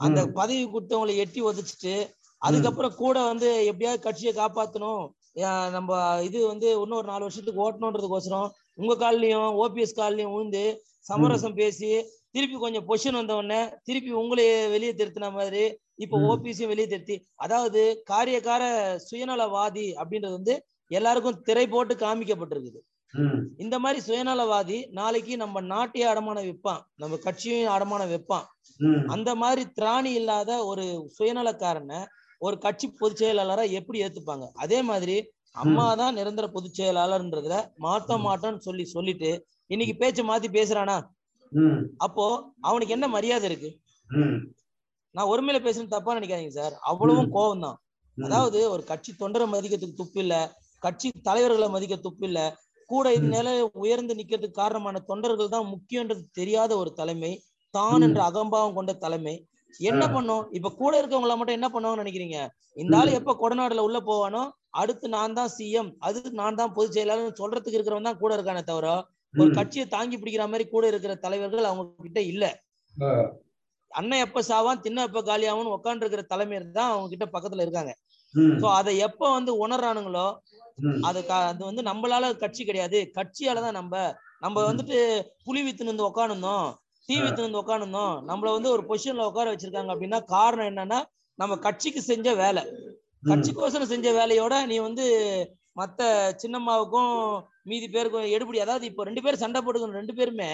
[0.00, 0.20] அந்த.
[0.38, 1.94] பதவி கொடுத்தவங்களை எட்டி உதச்சிட்டு
[2.42, 5.04] அதுக்கப்புறம் கூட வந்து எப்படியாவது கட்சியை காப்பாத்தணும்.
[5.70, 5.90] நம்ம
[6.22, 8.48] இது வந்து இன்னொரு நாலு வருஷத்துக்கு ஓட்டணுன்றதுக்கோசரம்
[8.78, 10.62] உங்க கால்லயும் ஓபிஎஸ் கால்லயும் விழுந்து
[11.06, 11.90] சமரசம் பேசி
[12.32, 15.62] திருப்பி கொஞ்சம் பொசிஷன் வந்த உடனே திருப்பி உங்களையே வெளியே திருத்தின மாதிரி
[15.98, 16.26] இப்ப ம்.
[16.30, 18.62] ஓபிஎஸ்ஸையும் வெளியே திருத்தி அதாவது காரியக்கார
[19.06, 20.54] சுயநலவாதி அப்படின்றது வந்து
[20.90, 22.78] எல்லாருக்கும் திரை போட்டு காமிக்கப்பட்டிருக்குது.
[23.58, 26.82] இந்த மாதிரி சுயநலவாதி நாளைக்கு நம்ம நாட்டையே அடமான வைப்பான்.
[26.94, 28.46] நம்ம கட்சியும் அடமான வைப்பான்.
[29.06, 30.84] அந்த மாதிரி திராணி இல்லாத ஒரு
[31.16, 32.00] சுயநலக்காரனை
[32.42, 34.46] ஒரு கட்சி பொதுச் செயலாளரா எப்படி ஏத்துப்பாங்க?
[34.56, 35.16] அதே மாதிரி
[35.62, 39.30] அம்மா தான் நிரந்தர பொதுச் செயலாளர்ன்றதுல மாத்த மாட்டோம்னு சொல்லி சொல்லிட்டு
[39.70, 40.96] இன்னைக்கு பேச்ச மாத்தி பேசுறானா?
[42.06, 42.24] அப்போ
[42.68, 43.70] அவனுக்கு என்ன மரியாதை இருக்கு?
[45.14, 46.74] நான் ஒருமையில பேசுறது தப்பா நினைக்காதீங்க சார்.
[46.90, 47.78] அவ்வளவும் கோவம் தான்.
[48.18, 50.34] அதாவது ஒரு கட்சி தொண்டரை மதிக்கிறதுக்கு துப்பு இல்ல
[50.82, 52.40] கட்சி தலைவர்களை மதிக்க துப்பு இல்ல
[52.90, 57.32] கூட இந்த நிலை உயர்ந்து நிக்கிறதுக்கு காரணமான தொண்டர்கள் தான் முக்கியன்றது தெரியாத ஒரு தலைமை
[57.74, 59.34] தான் என்ற அகம்பாவம் கொண்ட தலைமை
[59.88, 60.04] என்ன.
[60.08, 62.38] பண்ணும் இப்ப கூட இருக்கவங்கள மட்டும் என்ன பண்ணுவாங்கன்னு நினைக்கிறீங்க
[62.76, 64.42] இந்த ஆளு எப்ப கொடநாடுல உள்ள போவானோ
[64.80, 68.88] அடுத்து நான் தான் சிஎம் அது நான் தான் பொதுச் செயலாளர் சொல்றதுக்கு இருக்கிறவன் தான் கூட இருக்கானே தவிர
[69.34, 69.52] ஒரு.
[69.56, 72.44] கட்சியை தாங்கி பிடிக்கிற மாதிரி கூட இருக்கிற தலைவர்கள் அவங்க கிட்ட இல்ல.
[73.90, 77.92] அண்ணன் எப்ப சாவான் தின்ன எப்ப காலியாகும் உட்கார்ந்து இருக்கிற தலைமையர் தான் அவங்க கிட்ட பக்கத்துல இருக்காங்க.
[78.54, 80.26] சோ அதை எப்ப வந்து உணர்றானுங்களோ.
[81.08, 83.94] அது அது வந்து நம்மளால கட்சி கிடையாது கட்சியால தான் நம்ம
[84.42, 84.98] நம்ம வந்துட்டு
[85.46, 86.66] புலி வித்து நின்று உட்காந்துருந்தோம்
[87.08, 90.98] தீ வித்து நின்று உட்காந்துருந்தோம் நம்மள வந்து ஒரு பொசிஷன்ல உட்கார வச்சிருக்காங்க அப்படின்னா காரணம் என்னன்னா
[91.38, 92.62] நம்ம கட்சிக்கு செஞ்ச வேலை.
[93.28, 95.04] கட்சிக்கோசரம் செஞ்ச வேலையோட நீ வந்து
[95.76, 96.02] மத்த
[96.42, 97.12] சின்னம்மாவுக்கும்
[97.62, 100.50] மீதி பேருக்கும் எடுபடி அதாவது இப்போ ரெண்டு பேரும் சண்டை போட்டுக்கணும் ரெண்டு பேருமே.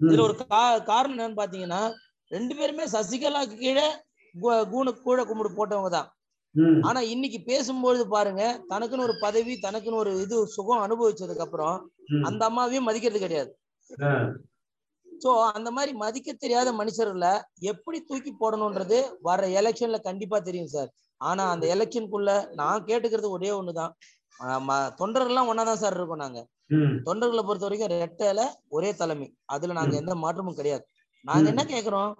[0.00, 1.80] இதுல ஒரு கா- காரணம் என்னன்னு பாத்தீங்கன்னா
[2.30, 3.86] ரெண்டு பேருமே சசிகலாக்கு கீழே
[4.70, 6.08] கூணு கூட கும்பிடு போட்டவங்க தான்.
[6.82, 11.76] ஆனா இன்னைக்கு பேசும்பொழுது பாருங்க தனக்குன்னு ஒரு பதவி தனக்குன்னு ஒரு இது சுகம் அனுபவிச்சதுக்கு அப்புறம்.
[12.24, 13.50] அந்த அம்மாவையும் மதிக்கிறது கிடையாது.
[15.22, 17.32] சோ அந்த மாதிரி மதிக்க தெரியாத மனுஷர்களை
[17.70, 23.92] எப்படி தூக்கி போடணும்ன்றது வர எலெக்ஷன்ல கண்டிப்பா தெரியும் சார் ஆனா அந்த எலெக்ஷனுக்குள்ள நான் கேட்டுக்கிறது ஒரே ஒண்ணுதான்.
[25.00, 26.40] தொண்டர்கள்லாம் ஒன்னாதான் சார் இருக்கோம் நாங்க.
[27.06, 29.28] தொண்டர்களை பொறுத்த வரைக்கும் ரெட்டையில ஒரே தலைமை.
[29.54, 30.84] அதுல நாங்க எந்த மாற்றமும் கிடையாது.
[31.24, 32.10] நாங்க என்ன கேக்குறோம்?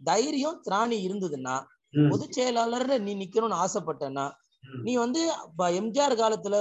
[0.00, 1.56] தைரியம் திராணி இருந்ததுன்னா.
[2.10, 4.26] பொதுச் செயலாளர்ல நீ நிக்கணும்னு ஆசைப்பட்டேன்னா
[4.82, 5.20] நீ வந்து
[5.80, 6.56] எம்ஜிஆர் காலத்துல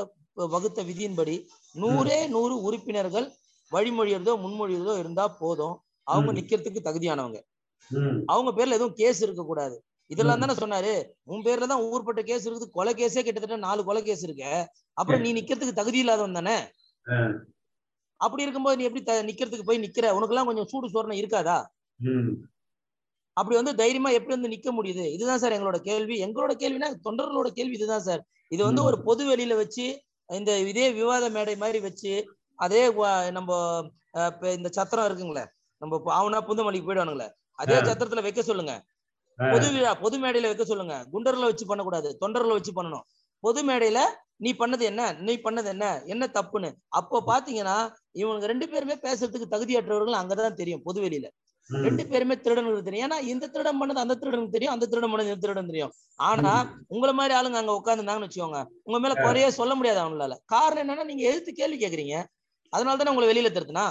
[0.53, 1.35] வகுத்த விதியின்படி
[1.75, 3.27] நூறே நூறு உறுப்பினர்கள்
[3.71, 5.81] வழிமொழியறதோ முன்மொழியறதோ இருந்தா போதும்.
[6.03, 6.31] அவங்க.
[6.33, 7.41] நிக்கிறதுக்கு தகுதியானவங்க.
[8.25, 11.05] அவங்க பேர்ல எதுவும் கேஸ் இருக்க கூடாது இதெல்லாம் தானே சொன்னாரு.
[11.23, 12.69] உன் பேர்ல தான் ஊர்பட்ட கேஸ் இருக்குது.
[12.69, 14.69] கொலை கேஸே கிட்டத்தட்ட நாலு கொலை கேஸ் இருக்கு.
[14.93, 16.71] அப்புறம் நீ நிக்கிறதுக்கு தகுதி இல்லாதவன் தானே.
[18.15, 20.03] அப்படி இருக்கும்போது நீ எப்படி த- நிக்கிறதுக்கு போய் நிக்கிற?
[20.03, 21.65] உனக்கெல்லாம் கொஞ்சம் சூடு சோரணை இருக்காதா.
[23.33, 25.11] அப்படி வந்து தைரியமா எப்படி வந்து நிக்க முடியுது?
[25.11, 26.25] இதுதான் சார் எங்களோட கேள்வி.
[26.25, 28.25] எங்களோட கேள்வினா தொண்டர்களோட கேள்வி இதுதான் சார்.
[28.47, 28.83] இது வந்து.
[28.83, 32.81] ஒரு பொது வெளியில வச்சு இந்த இதே விவாத மேடை மாதிரி வச்சு அதே
[33.37, 33.51] நம்ம
[34.57, 35.43] இந்த சத்திரம் இருக்குங்களே
[35.81, 37.27] நம்ம ஆவனா புந்தமல்லிக்கு போயிடுவானுங்களே
[37.59, 37.75] அதே.
[37.89, 38.73] சத்திரத்துல வைக்க சொல்லுங்க.
[39.39, 40.95] பொது விழா பொது மேடையில வைக்க சொல்லுங்க.
[41.13, 43.05] குண்டர்களை வச்சு பண்ணக்கூடாது தொண்டர்களை வச்சு பண்ணணும்.
[43.43, 43.99] பொது மேடையில
[44.45, 47.75] நீ பண்ணது என்ன நீ பண்ணது என்ன என்ன தப்புன்னு அப்போ பாத்தீங்கன்னா
[48.21, 51.27] இவங்க ரெண்டு பேருமே பேசுறதுக்கு தகுதியற்றவர்கள் அங்கதான் தெரியும் பொது வெளியில.
[51.69, 53.05] ரெண்டு பேருமே திருடனுக்கு தெரியும்.
[53.05, 55.93] ஏன்னா இந்த திருடன் பண்ணது அந்த திருடனுக்கு தெரியும் அந்த திருடன் பண்ணது இந்த திருடன் தெரியும்.
[56.19, 56.53] ஆனா
[56.95, 60.35] உங்கள மாதிரி ஆளுங்க அங்க உட்காந்துருந்தாங்கன்னு வச்சுக்கோங்க உங்க மேல குறைய சொல்ல முடியாது அவங்களால.
[60.53, 62.17] காரணம் என்னன்னா நீங்க எழுத்து கேள்வி கேக்குறீங்க.
[62.69, 63.85] அதனால தானே உங்களை வெளியில திருத்தினா?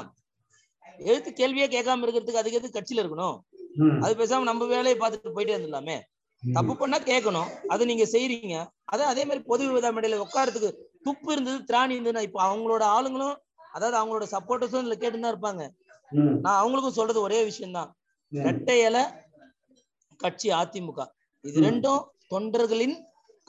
[0.99, 3.39] எழுத்து கேள்வியே கேட்காம இருக்கிறதுக்கு அதுக்கு எதுக்கு கட்சியில இருக்கணும்.
[4.01, 6.01] அது பேசாம நம்ம வேலையை பார்த்துட்டு போயிட்டே இருந்துடலாமே.
[6.53, 7.67] தப்பு பண்ணா கேட்கணும்.
[7.67, 8.67] அதை நீங்க செய்றீங்க.
[8.85, 10.71] அதே அதே மாதிரி பொது விவாத மேடையில உட்காரத்துக்கு
[11.03, 13.37] துப்பு இருந்தது திராணி இருந்ததுன்னா இப்போ அவங்களோட ஆளுங்களும்
[13.73, 15.69] அதாவது அவங்களோட சப்போர்ட்டர்ஸும் இதுல கேட்டுதான் இருப்பாங்க.
[16.41, 17.97] நான் அவங்களுக்கும் சொல்றது ஒரே விஷயம்தான்.
[18.29, 18.37] ம்.
[18.37, 19.03] ரெட்டை இலை
[20.17, 21.07] கட்சி அதிமுக.
[21.41, 22.97] இது ரெண்டும் தொண்டர்களின்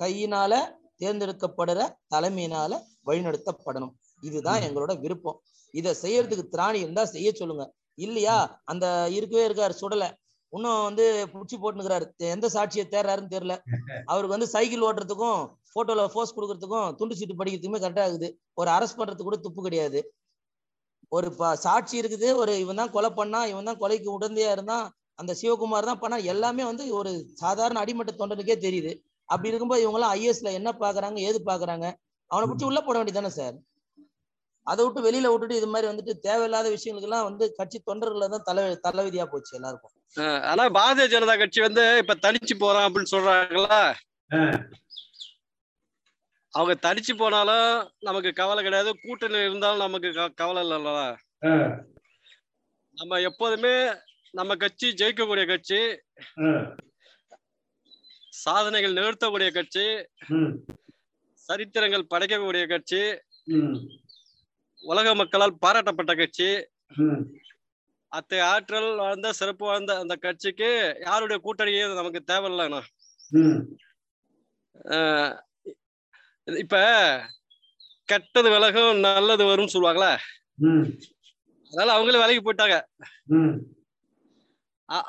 [0.01, 0.53] கையினால
[0.99, 3.93] தேர்ந்தெடுக்கப்படுற தலைமையினால வழிநடத்தப்படணும்.
[4.29, 5.37] இதுதான் எங்களோட விருப்பம்.
[5.73, 7.63] இதை செய்யறதுக்கு திராணி இருந்தா செய்ய சொல்லுங்க.
[7.97, 8.37] இல்லையா?
[8.71, 8.85] அந்த
[9.17, 10.09] இருக்கவே இருக்காரு சுடலை.
[10.53, 12.05] இன்னும் வந்து புடிச்சு போட்டுனுக்குறாரு
[12.35, 13.55] எந்த சாட்சியை தேர்றாருன்னு தெரியல.
[14.11, 15.41] அவருக்கு வந்து சைக்கிள் ஓட்டுறதுக்கும்
[15.75, 18.29] போட்டோல போஸ் கொடுக்கறதுக்கும் துண்டு சீட்டு படிக்கிறதுக்குமே கரெக்டா இருக்குது.
[18.57, 19.99] ஒரு அரெஸ்ட் பண்றதுக்கு கூட துப்பு கிடையாது.
[21.11, 21.27] ஒரு
[21.65, 22.29] சாட்சி இருக்குது.
[22.41, 24.85] ஒரு இவன் தான் கொலை பண்ணா இவன் தான் கொலைக்கு உடந்தையா இருந்தான்
[25.19, 27.11] அந்த சிவகுமார் தான் பண்ணா எல்லாமே வந்து ஒரு
[27.43, 28.91] சாதாரண அடிமட்ட தொண்டனுக்கே தெரியுது.
[29.29, 31.85] அப்படி இருக்கும்போது இவங்க எல்லாம் ஐஎஸ்ல என்ன பாக்குறாங்க ஏது பாக்குறாங்க?
[32.31, 33.55] அவனை பிடிச்சி உள்ள போட வேண்டியதானே சார்?
[34.67, 38.63] அதை விட்டு வெளியில விட்டுட்டு இது மாதிரி வந்துட்டு தேவையில்லாத விஷயங்களுக்கு எல்லாம் வந்து கட்சி தொண்டர்களை தான் தலை
[38.63, 39.93] தலைவிதியா போச்சு எல்லாருக்கும்.
[40.43, 43.93] ஆனா பாரதிய ஜனதா கட்சி வந்து இப்ப தனிச்சு போறான் அப்படின்னு சொல்றாங்களா
[46.49, 48.95] அவங்க தனிச்சு போனாலும் நமக்கு கவலை கிடையாது.
[49.01, 51.15] கூட்டணி இருந்தாலும் நமக்கு க- கவலை இல்லைல்ல
[52.97, 53.75] நம்ம எப்போதுமே
[54.31, 55.79] நம்ம கட்சி ஜெயிக்கக்கூடிய கட்சி.
[58.29, 59.85] சாதனைகள் நிகழ்த்தக்கூடிய கட்சி.
[61.47, 63.01] சரித்திரங்கள் படைக்கக்கூடிய கட்சி.
[64.87, 66.49] உலக மக்களால் பாராட்டப்பட்ட கட்சி.
[68.11, 70.69] அத்தை ஆற்றல் வாழ்ந்த சிறப்பு வாழ்ந்த அந்த கட்சிக்கு
[71.07, 72.81] யாருடைய கூட்டணியும் நமக்கு தேவையில்லைண்ணா
[76.47, 76.75] இப்ப
[78.09, 80.11] கெட்டது விலகும் நல்லது வரும்னு சொல்லுவாங்களே.
[81.71, 82.77] அதனால அவங்களே வேலைக்கு போயிட்டாங்க.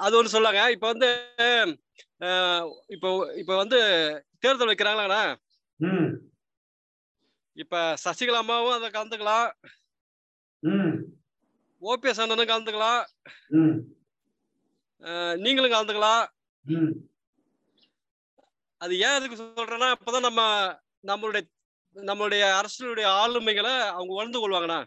[0.05, 1.09] அது ஒண்ணு சொல்லாங்க இப்ப வந்து
[2.95, 3.09] இப்போ
[3.43, 3.79] இப்ப வந்து
[4.45, 5.23] தேர்தல் வைக்கிறாங்களாண்ணா
[7.63, 9.49] இப்ப சசிகலா அம்மாவும் அதை கலந்துக்கலாம்.
[11.89, 13.03] ஓபிஎஸ் அண்ணனும் கலந்துக்கலாம்.
[15.45, 16.25] நீங்களும் கலந்துக்கலாம்.
[18.83, 20.43] அது ஏன் அதுக்கு சொல்றேன்னா அப்பதான் நம்ம
[21.11, 21.43] நம்மளுடைய
[22.09, 24.81] நம்மளுடைய அரசுடைய ஆளுமைகளை அவங்க உணர்ந்து கொள்வாங்கண்ணா.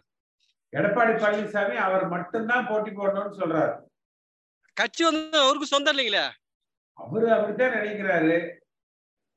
[0.72, 3.74] எடப்பாடி பழனிசாமி அவர் மட்டும்தான் போட்டி போடணும்னு சொல்றாரு.
[4.76, 6.26] கட்சி வந்து அவருக்கு சொந்தம் இல்லைங்களே.
[6.98, 8.38] அவரு அப்படித்தான் நினைக்கிறாரு.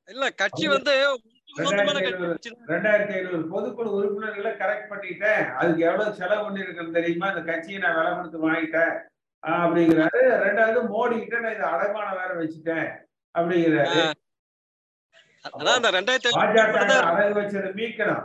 [0.09, 0.93] இல்ல கட்சி வந்து
[1.57, 5.43] ரெண்டாயிரத்தி ஐநூறு பொதுக்குழு உறுப்பினர்களை கரெக்ட் பண்ணிட்டேன்.
[5.59, 7.27] அதுக்கு எவ்வளவு செலவு பண்ணிருக்கேன்னு தெரியுமா?
[7.33, 8.93] இந்த கட்சியை நான் விலை கொடுத்து வாங்கிட்டேன்
[9.43, 10.21] அப்படிங்கிறாரு.
[10.45, 12.87] ரெண்டாவது மோடி கிட்ட நான் இதை அடைமானம் வேற வச்சுட்டேன்.
[13.35, 13.99] அப்படிங்கிறாரு.
[16.37, 16.77] பாஜக
[17.09, 18.23] அடகு வச்சதை மீட்கணும்.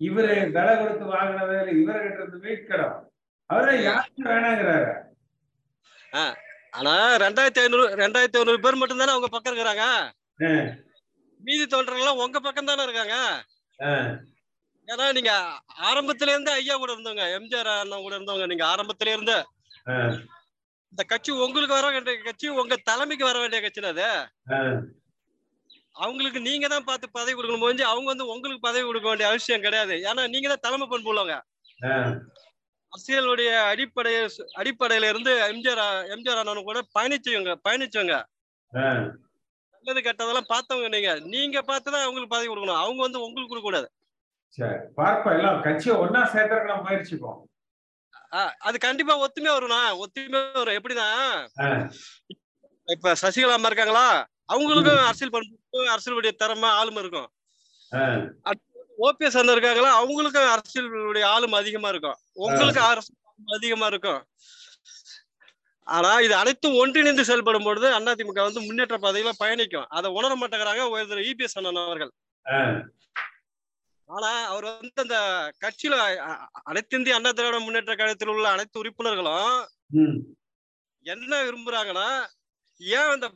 [0.00, 2.96] இவரு விலை கொடுத்து வாங்கினதை இவர்கிட்ட இருந்து மீட்கணும்.
[3.50, 4.92] அவரை யாருக்கு வேணாங்கிறாரு.
[6.78, 6.92] ஆனா
[7.24, 9.84] ரெண்டாயிரத்தி ஐநூறு ரெண்டாயிரத்தி ஐநூறு பேர் மட்டும் தானே அவங்க பக்கம் இருக்கிறாங்க?
[11.42, 13.16] மீதி தொண்டர்கள் உங்க பக்கம் தானே இருக்காங்க?
[14.88, 15.32] ஏன்னா நீங்க
[15.90, 19.36] ஆரம்பத்துல இருந்து ஐயா கூட இருந்தவங்க எம்ஜிஆர் அண்ணன் கூட இருந்தவங்க நீங்க ஆரம்பத்துல இருந்து
[20.92, 24.08] இந்த கட்சி உங்களுக்கு வர வேண்டிய கட்சி உங்க தலைமைக்கு வர வேண்டிய கட்சி அது.
[26.04, 27.64] அவங்களுக்கு நீங்க தான் பார்த்து பதவி கொடுக்கணும்.
[27.66, 29.94] போது அவங்க வந்து உங்களுக்கு பதவி கொடுக்க வேண்டிய அவசியம் கிடையாது.
[30.10, 31.36] ஏன்னா நீங்க தான் தலைமை பண்பு உள்ளவங்க.
[32.92, 34.12] அரசியலுடைய அடிப்படை
[34.60, 35.82] அடிப்படையில இருந்து எம்ஜிஆர்
[36.14, 38.16] எம்ஜிஆர் அண்ணன் கூட பயணிச்சவங்க பயணிச்சவங்க.
[39.84, 41.12] நல்லது கெட்டதெல்லாம் பார்த்தவங்க நீங்க.
[41.34, 42.82] நீங்க பார்த்துதான் அவங்களுக்கு பதவி கொடுக்கணும்.
[42.84, 43.88] அவங்க வந்து உங்களுக்கு கொடுக்க கூடாது
[44.56, 45.34] சரி பார்ப்போம்.
[45.38, 46.22] எல்லாம் கட்சியை ஒன்னா
[46.68, 47.40] நம்ம முயற்சிப்போம்
[48.66, 49.80] அது கண்டிப்பா ஒத்துமையா வரும்ண்ணா.
[50.02, 50.76] ஒத்துமையா வரும்.
[50.78, 51.06] எப்படின்னா
[52.94, 54.06] இப்ப சசிகலா அம்மா இருக்காங்களா?
[54.52, 57.28] அவங்களுக்கும் அரசியல் பண்பு அரசியலுடைய திறமை ஆளுமை இருக்கும்.
[59.06, 59.90] ஓபிஎஸ் அண்ணன் இருக்காங்களா?
[60.00, 62.18] அவங்களுக்கும் அரசியலுடைய ஆளுமை அதிகமா இருக்கும்.
[62.44, 64.20] உங்களுக்கு அரசியல் அதிகமா இருக்கும்.
[65.86, 69.88] ஆனா இது அனைத்தும் ஒன்றிணைந்து செயல்படும் பொழுது அதிமுக வந்து முன்னேற்ற பாதையில பயணிக்கும்.
[69.96, 72.12] அதை உணர மாட்டேங்கிறாங்க ஒரு இபிஎஸ் அண்ணன் அவர்கள்.
[74.10, 75.18] ஆனா அவர் வந்து அந்த
[75.64, 75.94] கட்சியில
[76.70, 79.54] அனைத்து இந்திய அண்ணா திராவிட முன்னேற்ற கழகத்தில் உள்ள அனைத்து உறுப்பினர்களும்
[81.06, 82.08] என்ன விரும்புறாங்கன்னா
[82.80, 83.26] ஏன் அந்த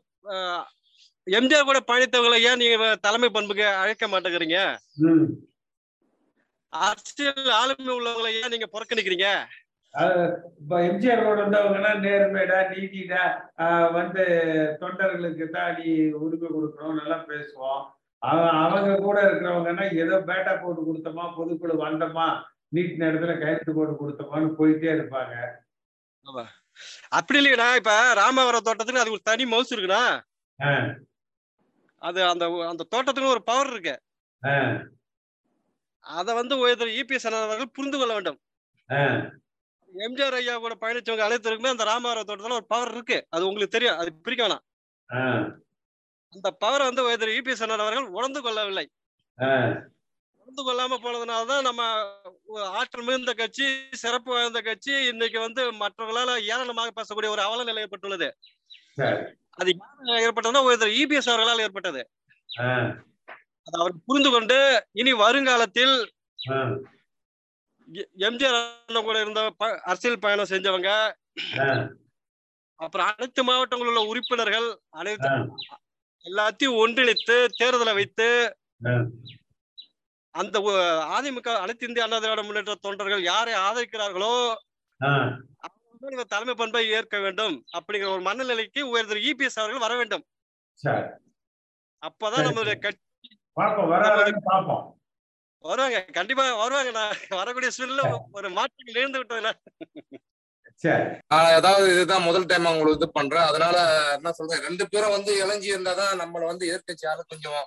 [1.27, 4.59] எம்ஜிஆர் கூட பயணித்தவங்களை ஏன் நீங்க தலைமை பண்புக்கு அழைக்க மாட்டேங்கிறீங்க?
[6.73, 9.29] அரசியல் ஆளுமை உள்ளவங்களை ஏன் நீங்க புறக்கணிக்கிறீங்க?
[10.61, 13.23] இப்ப எம்ஜிஆர் ரோடு வந்தவங்கன்னா நேர்மைடா நீதிடா
[13.99, 14.25] வந்து
[14.81, 15.91] தொண்டர்களுக்கு தான் நீ
[16.25, 17.83] உரிமை கொடுக்கணும் நல்லா பேசுவோம்.
[18.63, 22.27] அவங்க கூட இருக்கிறவங்கன்னா ஏதோ பேட்டா போட்டு கொடுத்தோமா பொதுக்குழு வந்தோமா
[22.77, 25.35] நீட் நேரத்துல கையெழுத்து போட்டு கொடுத்தோமான்னு போயிட்டே இருப்பாங்க.
[27.19, 30.05] அப்படி இல்லைங்கண்ணா இப்ப ராமவரம் தோட்டத்துக்கு அதுக்கு ஒரு தனி மவுஸ் இருக்குண்ணா.
[32.03, 33.97] அது அந்த அந்த தோட்டத்துக்கு ஒரு பவர் இருக்கு.
[36.05, 36.55] அதை வந்து
[37.01, 38.41] இபிஎஸ் அவர்கள் புரிந்து கொள்ள வேண்டும்.
[40.05, 43.19] எம்ஜிஆர் ஐயா கூட பயணிச்சவங்க அனைத்திற்குமே அந்த ராமவரம் தோட்டத்துல ஒரு பவர் இருக்கு.
[43.35, 43.99] அது உங்களுக்கு தெரியும்.
[44.01, 44.65] அது பிரிக்க வேணாம்.
[46.33, 48.87] அந்த பவரை வந்து உயர்ந்த இபிஎஸ் அவர்கள் உணர்ந்து கொள்ளவில்லை.
[50.41, 51.83] உணர்ந்து கொள்ளாம போனதுனாலதான் நம்ம
[52.79, 53.67] ஆற்றல் மிகுந்த கட்சி
[54.03, 58.29] சிறப்பு வாய்ந்த கட்சி இன்னைக்கு வந்து மற்றவர்களால ஏளனமாக பேசக்கூடிய ஒரு அவல நிலை ஏற்பட்டுள்ளது
[59.59, 59.71] அது
[60.27, 62.03] ஏற்பட்டதுன்னா ஒரு இபிஎஸ் அவர்களால் ஏற்பட்டது.
[63.67, 64.59] அதை அவர் புரிந்து கொண்டு
[64.93, 65.95] இனி வருங்காலத்தில்
[68.27, 69.41] எம்ஜிஆர் கூட இருந்த
[69.91, 70.91] அரசியல் பயணம் செஞ்சவங்க.
[72.81, 74.69] அப்புறம் அனைத்து மாவட்டங்களில் உள்ள உறுப்பினர்கள்
[75.01, 75.29] அனைத்து
[76.25, 78.29] எல்லாத்தையும் ஒன்றிணைத்து தேர்தலை வைத்து
[80.35, 80.57] அந்த
[81.17, 84.33] அதிமுக அனைத்து இந்திய அண்ணா திராவிட முன்னேற்ற தொண்டர்கள் யாரை ஆதரிக்கிறார்களோ
[86.33, 87.55] தலைமை பண்பை ஏற்க வேண்டும்.
[87.77, 90.25] அப்படிங்கிற ஒரு மனநிலைக்கு உயர்ந்த இபிஎஸ் அவர்கள் வர வேண்டும்.
[92.03, 93.29] அப்பதான் நம்மளுடைய கட்சி
[95.65, 95.99] வருவாங்க.
[96.19, 96.91] கண்டிப்பா வருவாங்க.
[96.99, 98.05] நான் வரக்கூடிய சூழ்நிலை
[98.39, 99.53] ஒரு மாற்றங்கள் நேர்ந்து விட்டதுல
[101.57, 103.47] ஏதாவது இதுதான் முதல் டைம் உங்களுக்கு இது பண்றேன்.
[103.51, 103.77] அதனால
[104.17, 104.65] என்ன சொல்றேன்?
[104.67, 107.63] ரெண்டு பேரும் வந்து இளைஞ்சி இருந்தாதான் நம்மள வந்து எதிர்க்கட்சி ஆளு கொஞ்சம்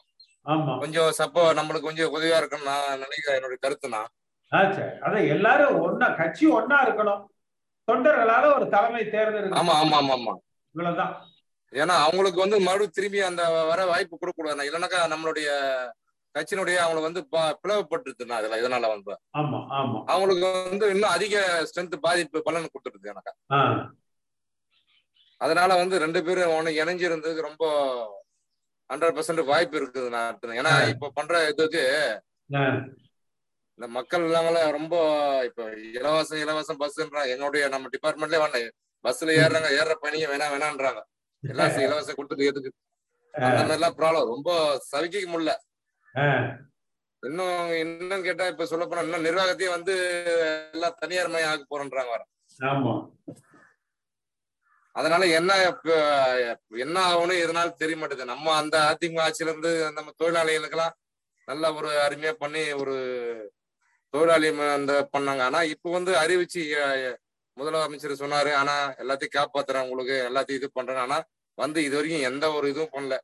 [0.46, 0.74] ஆமா.
[0.82, 3.38] கொஞ்சம் சப்போ நம்மளுக்கு கொஞ்சம் உதவியா இருக்குன்னு நான் நினைக்கிறேன்.
[3.40, 4.02] என்னுடைய கருத்துனா
[4.52, 7.24] அதான் எல்லாரும் ஒன்னா கட்சி ஒன்னா இருக்கணும்.
[7.88, 10.34] தொண்டர்களால ஒரு தலைமை தேர்ந்தெடுக்க ஆமா ஆமா ஆமா ஆமா.
[10.76, 11.14] இவ்வளவுதான்.
[11.74, 15.50] ஏன்னா அவங்களுக்கு வந்து மறுபடியும் திரும்பி அந்த வர வாய்ப்பு கொடுக்க கூடாது இல்லைனாக்கா நம்மளுடைய
[16.36, 19.13] கட்சியினுடைய அவங்களை வந்து ப- பிளவுபட்டுருதுண்ணா அதுல இதனால வந்து.
[20.07, 21.36] அவங்களுக்கு வந்து இன்னும் அதிக
[21.67, 23.32] ஸ்ட்ரென்த் பாதிப்பு பலன் கொடுத்துருது எனக்கு.
[25.41, 27.65] அதனால வந்து ரெண்டு பேரும் ஒண்ணு இணைஞ்சு இருந்ததுக்கு ரொம்ப
[28.89, 31.84] ஹண்ட்ரட் பர்சன்ட் வாய்ப்பு இருக்குது நான் ஏன்னா இப்ப பண்ற இதுக்கு
[33.80, 34.95] இந்த மக்கள் இல்லாமல ரொம்ப
[35.43, 38.73] இப்ப இலவசம் இலவசம் பஸ்ன்றாங்க என்னுடைய நம்ம டிபார்ட்மெண்ட்லயே வேண்டாம்
[39.05, 41.01] பஸ்ல ஏறுறாங்க ஏறுற பணியை வேணா வேணான்றாங்க.
[41.43, 42.71] எல்லாம் இலவசம் கொடுத்துட்டு எதுக்கு?
[43.34, 44.49] அந்த மாதிரி எல்லாம் ப்ராப்ளம் ரொம்ப
[44.89, 45.53] சவிக்க முடியல.
[47.24, 49.93] இன்னும் இன்னும் கேட்டா இப்ப சொல்ல போனா இன்னும் நிர்வாகத்தையும் வந்து
[50.74, 52.13] எல்லாம் தனியார் மயம் ஆக்க போறேன்றாங்க
[52.59, 52.93] ஆமா.
[54.95, 55.51] அதனால என்ன
[56.78, 58.26] என்ன ஆகும்னு இதனால தெரிய மாட்டேங்குது.
[58.26, 60.95] நம்ம அந்த அதிமுக ஆட்சியில இருந்து நம்ம தொழிலாளிகளுக்கெல்லாம்
[61.47, 62.95] நல்ல ஒரு அருமையா பண்ணி ஒரு
[64.13, 65.41] தொழிலாளி அந்த பண்ணாங்க.
[65.41, 66.61] ஆனா இப்ப வந்து அறிவிச்சு
[67.57, 68.51] முதலமைச்சர் சொன்னாரு.
[68.53, 70.97] ஆனா எல்லாத்தையும் காப்பாத்துறேன் உங்களுக்கு எல்லாத்தையும் இது பண்றேன்.
[70.97, 71.17] ஆனா
[71.57, 73.15] வந்து இது வரைக்கும் எந்த ஒரு இதுவும் பண்ணல.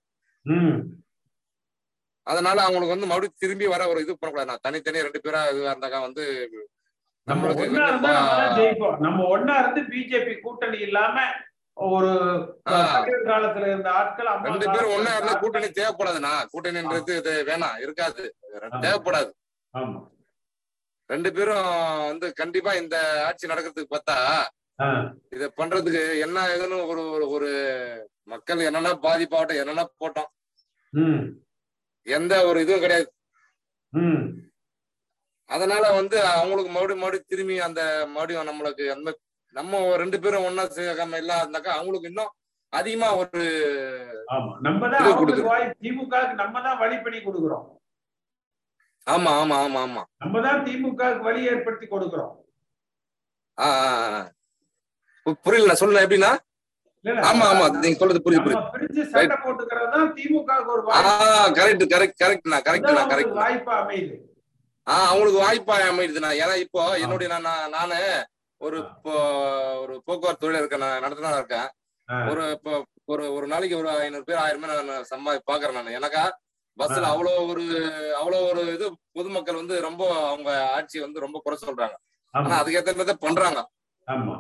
[2.28, 4.52] அதனால அவங்களுக்கு வந்து மறுபடியும் திரும்பி வர ஒரு இது பண்ணக்கூடாது.
[4.52, 6.24] நான் தனித்தனியா ரெண்டு பேரா இதுவா இருந்தாக்கா வந்து
[7.28, 8.98] நம்ம ஒன்னா இருந்தா நம்ம தான் பா- ஜெயிப்போம்.
[9.00, 11.16] நம்ம ஒன்னா இருந்து பிஜேபி கூட்டணி இல்லாம
[11.78, 12.12] ஒரு
[13.26, 16.34] காலத்துல இருந்த ஆட்கள் ரெண்டு பேரும் ஒன்னா இருந்தா கூட்டணி தேவைப்படாதுண்ணா.
[16.54, 18.24] கூட்டணின்றது இது வேணாம் இருக்காது.
[18.82, 19.32] தேவைப்படாது.
[21.10, 21.66] ரெண்டு பேரும்
[22.08, 22.96] வந்து கண்டிப்பா இந்த
[23.26, 24.18] ஆட்சி நடக்கிறதுக்கு பார்த்தா
[25.30, 27.52] இத பண்றதுக்கு என்ன ஏதுன்னு ஒரு ஒரு-
[28.28, 30.30] மக்கள் என்னென்ன பாதிப்பாகட்டும் என்னென்ன போட்டோம்.
[32.08, 33.08] எந்த ஒரு இதுவும் கிடையாது.
[35.50, 37.82] அதனால வந்து அவங்களுக்கு மறுபடியும் மறுபடியும் திரும்பி அந்த
[38.14, 39.10] மறுபடியும் நம்மளுக்கு அந்த
[39.56, 42.32] நம்ம ரெண்டு பேரும் ஒன்னா சேர்க்காம இல்லாதாக்கா அவங்களுக்கு இன்னும்
[42.74, 43.42] அதிகமா ஒரு
[44.66, 45.06] நம்ம தான்
[45.82, 47.66] திமுகவுக்கு நம்ம தான் வழி பண்ணி கொடுக்குறோம்.
[49.08, 50.04] ஆமா ஆமா ஆமா ஆமா.
[50.24, 52.34] நம்ம தான் திமுகவுக்கு வழி ஏற்படுத்தி கொடுக்குறோம்.
[55.46, 56.32] புரியல நான் சொல்ல எப்படின்னா
[57.24, 57.66] ஆமா ஆமா.
[57.76, 58.64] நீங்க சொல்றது புரியுது புரியுது.
[61.58, 64.16] கரெக்ட் கரெக்ட் கரெக்ட்ண்ணா அதான் கரெக்ட்ண்ணா அவங்களுக்கு கரெக்ட் வாய்ப்பா அமையுது.
[64.88, 68.00] ஆ அவங்களுக்கு வாய்ப்பா அமைடுதுண்ணா ஏன்னா இப்போ என்னுடைய நான் நான் நானு
[68.62, 68.78] ஒரு
[69.82, 71.68] ஒரு போக்குவரத்து தொழில் இருக்கேன் நான் நடத்தினா இருக்கேன்.
[72.28, 72.74] ஒரு இப்போ
[73.08, 75.98] ஒரு ஒரு நாளைக்கு ஒரு ஐநூறு பேர் ஆயிரம் பேர் நான் சம்பாதி பாக்குறேன் நான்.
[76.00, 76.24] எனக்கா
[76.78, 77.06] பஸ்ல.
[77.12, 77.64] அவ்வளோ ஒரு
[78.20, 78.86] அவ்வளோ ஒரு இது
[79.18, 81.96] பொதுமக்கள் வந்து ரொம்ப அவங்க ஆட்சி வந்து ரொம்ப குறை சொல்றாங்க.
[82.34, 82.94] ஆனா அதுக்கேற்ற
[83.26, 83.60] பண்றாங்க.
[84.08, 84.36] ஆமா.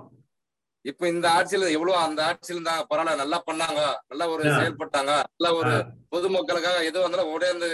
[0.85, 3.79] இப்ப இந்த ஆட்சியில எவ்வளவு அந்த ஆட்சியில இருந்தாங்க பரவாயில்ல நல்லா பண்ணாங்க
[4.09, 4.43] நல்லா ஒரு.
[4.57, 5.73] செயல்பட்டாங்க நல்ல ஒரு.
[6.11, 7.69] பொதுமக்களுக்காக எது வந்தாலும் உடனே வந்து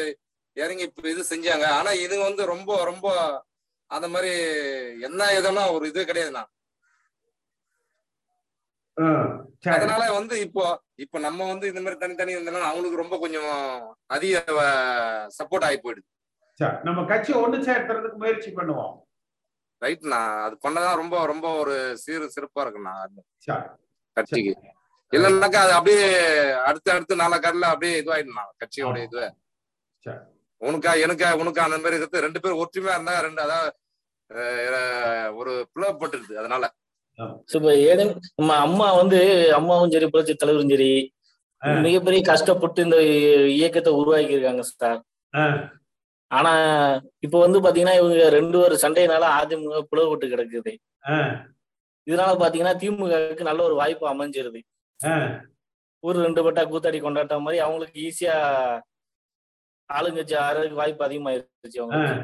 [0.57, 1.65] இறங்கி இப்ப இது செஞ்சாங்க.
[1.71, 3.07] ஆனா இது வந்து ரொம்ப ரொம்ப
[3.89, 4.31] அந்த மாதிரி
[5.01, 6.01] என்ன எதுனா ஒரு இது
[8.97, 9.05] ஆ,
[9.63, 9.73] சரி.
[9.75, 10.63] அதனால வந்து இப்போ
[10.95, 13.51] இப்ப நம்ம வந்து இந்த மாதிரி தனித்தனி இருந்தனால அவங்களுக்கு ரொம்ப கொஞ்சம்
[14.07, 14.41] அதிக
[15.37, 16.07] சப்போர்ட் ஆகி போயிடுது.
[16.83, 18.91] நம்ம கட்சி ஒண்ணு சேர்த்துறதுக்கு முயற்சி பண்ணுவோம்.
[19.81, 22.93] ரைட்ண்ணா அது பண்ணதான் ரொம்ப ரொம்ப ஒரு சீரு சிறப்பா இருக்குண்ணா
[24.17, 24.53] கட்சிக்கு.
[25.13, 26.03] இல்லைன்னாக்கா அது அப்படியே
[26.65, 29.21] அடுத்து அடுத்து நாலா காரில் அப்படியே இதுவாயிடுண்ணா கட்சியோட இது
[30.05, 30.19] சரி.
[30.61, 33.71] உனக்கா எனக்கா உனக்கா அந்த மாதிரி இருக்கிறது ரெண்டு பேரும் ஒற்றுமையா இருந்தா ரெண்டு அதாவது
[35.39, 36.65] ஒரு பிளவுபட்டுருது அதனால.
[37.49, 38.03] இப்ப ஏன்னு
[38.37, 39.17] நம்ம அம்மா வந்து
[39.57, 40.91] அம்மாவும் சரி புரட்சி தலைவரும் சரி
[41.81, 42.97] மிகப்பெரிய கஷ்டப்பட்டு இந்த
[43.55, 45.01] இயக்கத்தை உருவாக்கி இருக்காங்க சார்
[46.31, 46.51] ஆனா
[47.19, 50.71] இப்ப வந்து பாத்தீங்கன்னா இவங்க ரெண்டு ஒரு சண்டையினால அதிமுக பிளவுபட்டு கிடக்குது.
[52.07, 54.59] இதனால பாத்தீங்கன்னா திமுகவுக்கு நல்ல ஒரு வாய்ப்பு அமைஞ்சிருது.
[56.03, 58.35] ஒரு ரெண்டு பட்டா கூத்தாடி கொண்டாட்ட மாதிரி அவங்களுக்கு ஈஸியா
[59.89, 62.15] ஆளுங்கட்சி ஆறதுக்கு வாய்ப்பு அதிகமாயிருச்சு ஆ, அவங்களுக்கு.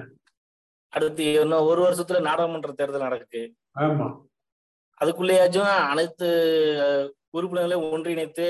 [0.93, 3.41] அடுத்து இன்னும் ஒரு வருஷத்துல நாடாளுமன்ற தேர்தல் நடக்கு
[5.01, 6.28] அதுக்குள்ளேயாச்சும் அனைத்து
[7.34, 8.47] உறுப்பினர்களையும் ஒன்றிணைத்து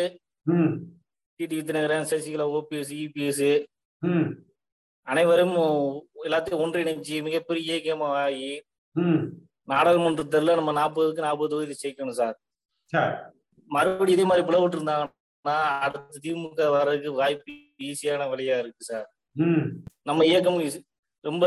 [1.39, 3.47] TT Dinakaran Sasikala OPS EPS
[5.07, 5.55] அனைவரும்
[6.25, 8.49] எல்லாத்தையும் ஒன்றிணைச்சு மிகப்பெரிய இயக்கமாகி
[8.95, 9.21] ம்.
[9.63, 12.35] நாடாளுமன்ற தேர்தலில் நம்ம நாற்பதுக்கு நாற்பது தொகுதி ஜெயிக்கணும் சார்.
[13.69, 19.07] மறுபடியும் இதே மாதிரி பிளவுட்டு இருந்தாங்கன்னா அடுத்து திமுக வர்றதுக்கு வாய்ப்பு ஈஸியான வழியா இருக்கு சார்.
[20.03, 20.59] நம்ம இயக்கம்
[21.25, 21.45] ரொம்ப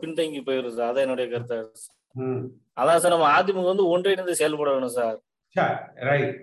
[0.00, 0.90] பின்தங்கி போயிடும் சார்.
[0.90, 1.58] அதான் என்னுடைய கருத்து.
[2.76, 5.16] அதான் சார் நம்ம அதிமுக வந்து ஒன்றிணைந்து செயல்பட வேணும் சார்.
[5.56, 5.76] சரி
[6.08, 6.36] ரைட்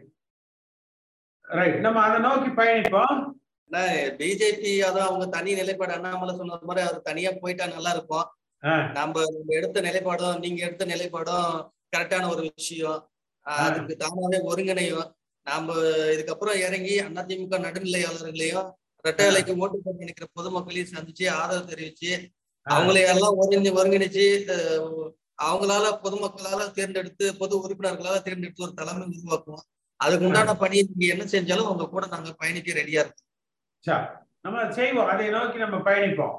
[1.46, 3.20] ரைட் நம்ம அதை நோக்கி பயணிப்போம்.
[4.20, 8.28] பிஜேபி அதான் அவங்க தனி நிலைப்பாடு அண்ணாமலை சொன்னது மாதிரி அவர் தனியா போயிட்டா நல்லா இருக்கும்.
[8.94, 11.50] நம்ம எடுத்த நிலைப்பாடும் நீங்க எடுத்த நிலைப்பாடும்
[11.96, 13.00] கரெக்டான ஒரு விஷயம்.
[13.46, 15.10] அதுக்கு தானாவே ஒருங்கிணையும்.
[15.48, 15.74] நாம
[16.14, 18.70] இதுக்கப்புறம் இறங்கி அதிமுக நடுநிலையாளர்களையும்
[19.06, 22.12] ரெட்டை இலைக்கு ஓட்டு போட்டு நினைக்கிற பொதுமக்களையும் சந்திச்சு ஆதரவு தெரிவிச்சு
[22.68, 24.26] அவங்களை எல்லாம் ஒருங்கி ஒருங்கிணைச்சு
[25.46, 29.66] அவங்களால பொதுமக்களால தேர்ந்தெடுத்து பொது உறுப்பினர்களால தேர்ந்தெடுத்து ஒரு தலைமை உருவாக்குவோம்.
[30.00, 33.24] அதுக்கு உண்டான பணியை நீங்க என்ன செஞ்சாலும் உங்க கூட நாங்க பயணிக்க ரெடியா இருக்கோம்
[33.86, 34.06] சரி
[34.46, 35.10] நம்ம செய்வோம்.
[35.12, 36.36] அதை நோக்கி நம்ம பயணிப்போம்.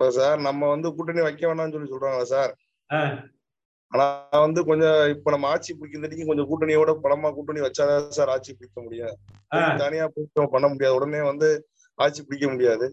[0.00, 2.52] சார் நம்ம வந்து கூட்டணி வைக்க வேணாம்னு சொல்லி சொல்றாங்களா சார்?
[3.92, 4.06] ஆனா
[4.44, 9.14] வந்து கொஞ்சம் இப்ப நம்ம ஆட்சி பிடிக்கிறதுக்கு கொஞ்சம் கூட்டணியோட பலமா கூட்டணி வச்சாதான் சார் ஆட்சி பிடிக்க முடியும்.
[9.82, 10.96] தனியா பிடிக்க பண்ண முடியாது.
[10.98, 11.48] உடனே வந்து
[11.98, 12.86] ஆட்சி பிடிக்க முடியாது.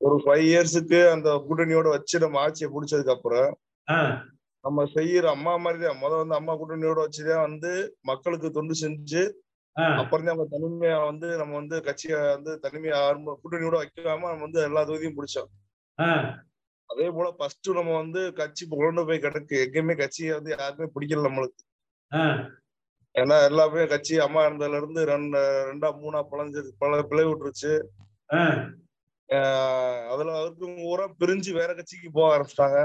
[0.00, 3.50] ஒரு ஃபைவ் இயர்ஸுக்கு அந்த கூட்டணியோட வச்சு நம்ம ஆட்சியை பிடிச்சதுக்கு அப்புறம்
[4.64, 7.70] நம்ம செய்யற அம்மா மாதிரி தான் முத வந்து அம்மா கூட்டணியோட வச்சுதான் வந்து
[8.00, 9.22] மக்களுக்கு தொண்டு செஞ்சு
[10.00, 14.82] அப்புறம் அவங்க தனிமையா வந்து நம்ம வந்து கட்சியை வந்து தனிமையா ஆரம்ப கூட்டணியோட வைக்காம நம்ம வந்து எல்லா
[14.88, 15.50] தொகுதியும் பிடிச்சோம்
[16.90, 19.54] அதே போல ஃபர்ஸ்ட் நம்ம வந்து கட்சி கொண்டு போய் கிடக்கு.
[19.64, 21.62] எங்கேயுமே கட்சியை வந்து யாருமே பிடிக்கல நம்மளுக்கு.
[23.14, 27.72] ஏன்னா எல்லாமே கட்சி அம்மா இருந்ததுல இருந்து ரெண்டு ரெண்டா மூணா பழஞ்சு பல பிளை விட்டுருச்சு.
[30.12, 32.80] அதுல அவருக்கு ஊரா பிரிஞ்சு வேற கட்சிக்கு போக ஆரம்பிச்சிட்டாங்க.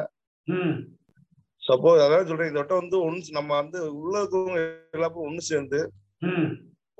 [1.64, 4.62] சப்போஸ் அதான் சொல்றேன் இந்த வட்டம் வந்து ஒன்னு நம்ம வந்து உள்ள இருக்கவங்க
[4.98, 5.80] எல்லாரும் ஒண்ணு சேர்ந்து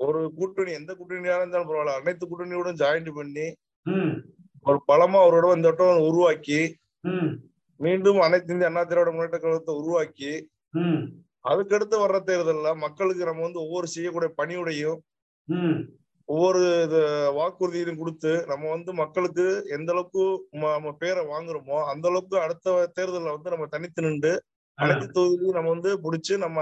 [0.00, 1.98] ஒரு கூட்டணி எந்த கூட்டணியா இருந்தாலும் பரவாயில்ல.
[2.00, 3.46] அனைத்து கூட்டணியோட ஜாயிண்ட் பண்ணி
[4.66, 6.60] ஒரு பலமா இடம் இந்த வட்டம் உருவாக்கி
[7.80, 10.32] மீண்டும் அனைத்து இந்திய அண்ணா திராவிட முன்னேற்ற கழகத்தை உருவாக்கி
[11.44, 14.98] அதுக்கடுத்து வர்ற தேர்தல்ல மக்களுக்கு நம்ம வந்து ஒவ்வொரு செய்யக்கூடிய பணியுடையும்
[16.28, 16.98] ஒவ்வொரு இது
[17.36, 19.44] வாக்குறுதியிலும் கொடுத்து நம்ம வந்து மக்களுக்கு
[19.76, 20.24] எந்த அளவுக்கு
[20.56, 24.32] நம்ம பேரை வாங்குறோமோ அந்த அளவுக்கு அடுத்த தேர்தல்ல வந்து நம்ம தனித்து நின்று
[24.78, 26.58] அனைத்து தொகுதியிலும் நம்ம வந்து பிடிச்சு நம்ம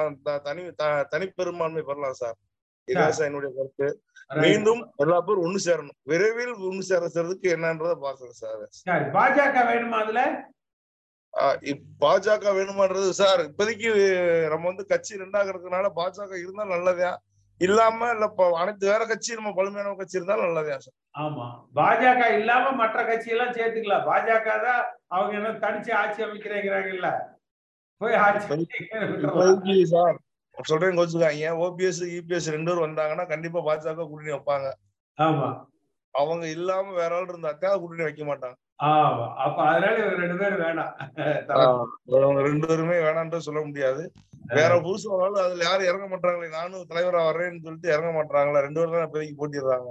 [0.46, 2.38] தனி த- தனிப்பெரும்பான்மை பெறலாம் சார்.
[2.88, 3.88] இதான் என்னுடைய கருத்து.
[4.40, 5.96] மீண்டும் எல்லா பேரும் ஒண்ணு சேரணும்.
[6.04, 9.04] விரைவில் ஒண்ணு சேர சேர்றதுக்கு என்னன்றத பாக்குறேன் சார்.
[9.16, 10.22] பாஜக வேணுமா அதுல?
[12.02, 13.88] பாஜக வேணுமான்றது சார் இப்போதைக்கு
[14.52, 17.10] நம்ம வந்து கட்சி ரெண்டாகிறதுனால பாஜக இருந்தா நல்லதா
[17.60, 18.26] இல்லாம இல்ல
[18.60, 20.96] அனைத்து வேற கட்சி நம்ம பழுமையான கட்சி இருந்தாலும் நல்லதா சார்?
[21.16, 21.46] ஆமா.
[21.76, 24.06] பாஜக இல்லாம மற்ற கட்சி எல்லாம் சேர்த்துக்கலாம்.
[24.08, 27.10] பாஜக தான் அவங்க என்ன தனிச்சு ஆட்சி அமைக்கிறேங்கிறாங்கல்ல.
[28.00, 30.18] போய் ஆட்சி சார்
[30.62, 34.72] சொல்றேன் கோச்சுக்காங்க ஓபிஎஸ் இபிஎஸ் ரெண்டு பேரும் வந்தாங்கன்னா கண்டிப்பா பாஜக கூட்டணி வைப்பாங்க.
[35.18, 35.66] ஆமா.
[36.10, 38.56] அவங்க இல்லாம வேற ஆள் இருந்தாக்கா கூட்டணி வைக்க மாட்டாங்க.
[39.44, 40.92] அப்ப அதனால இவங்க ரெண்டு பேரும் வேணாம்.
[41.48, 41.86] ஆஹ்
[42.22, 44.12] அவங்க ரெண்டு பேருமே வேணான்ட்டு சொல்ல முடியாது.
[44.46, 46.48] வேற புதுசு ஆள் அதுல யாரும் இறங்க மாட்டாங்களே.
[46.48, 48.60] நானும் தலைவரா வர்றேன்னு சொல்லிட்டு இறங்க மாட்டாங்களா.
[48.60, 49.88] ரெண்டு பேரும் தான் இப்போதைக்கு போட்டிடுறாங்க.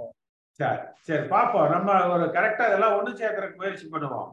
[0.60, 1.70] சரி சரி பாப்போம்.
[1.70, 4.30] நம்ம ஒரு கரெக்டா இதெல்லாம் ஒண்ணு சேர்க்கறதுக்கு முயற்சி பண்ணுவோம்.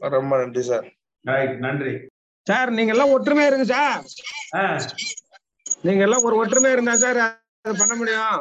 [0.00, 0.86] ரொம்ப நன்றி சார்.
[1.24, 2.08] ரைட் நன்றி.
[2.42, 4.02] சார் நீங்க எல்லாம் ஒற்றுமையா இருங்க சார்.
[5.84, 7.20] நீங்க எல்லாம் ஒரு ஒற்றுமையா இருந்தா சார்
[7.64, 8.38] அது பண்ண முடியும்.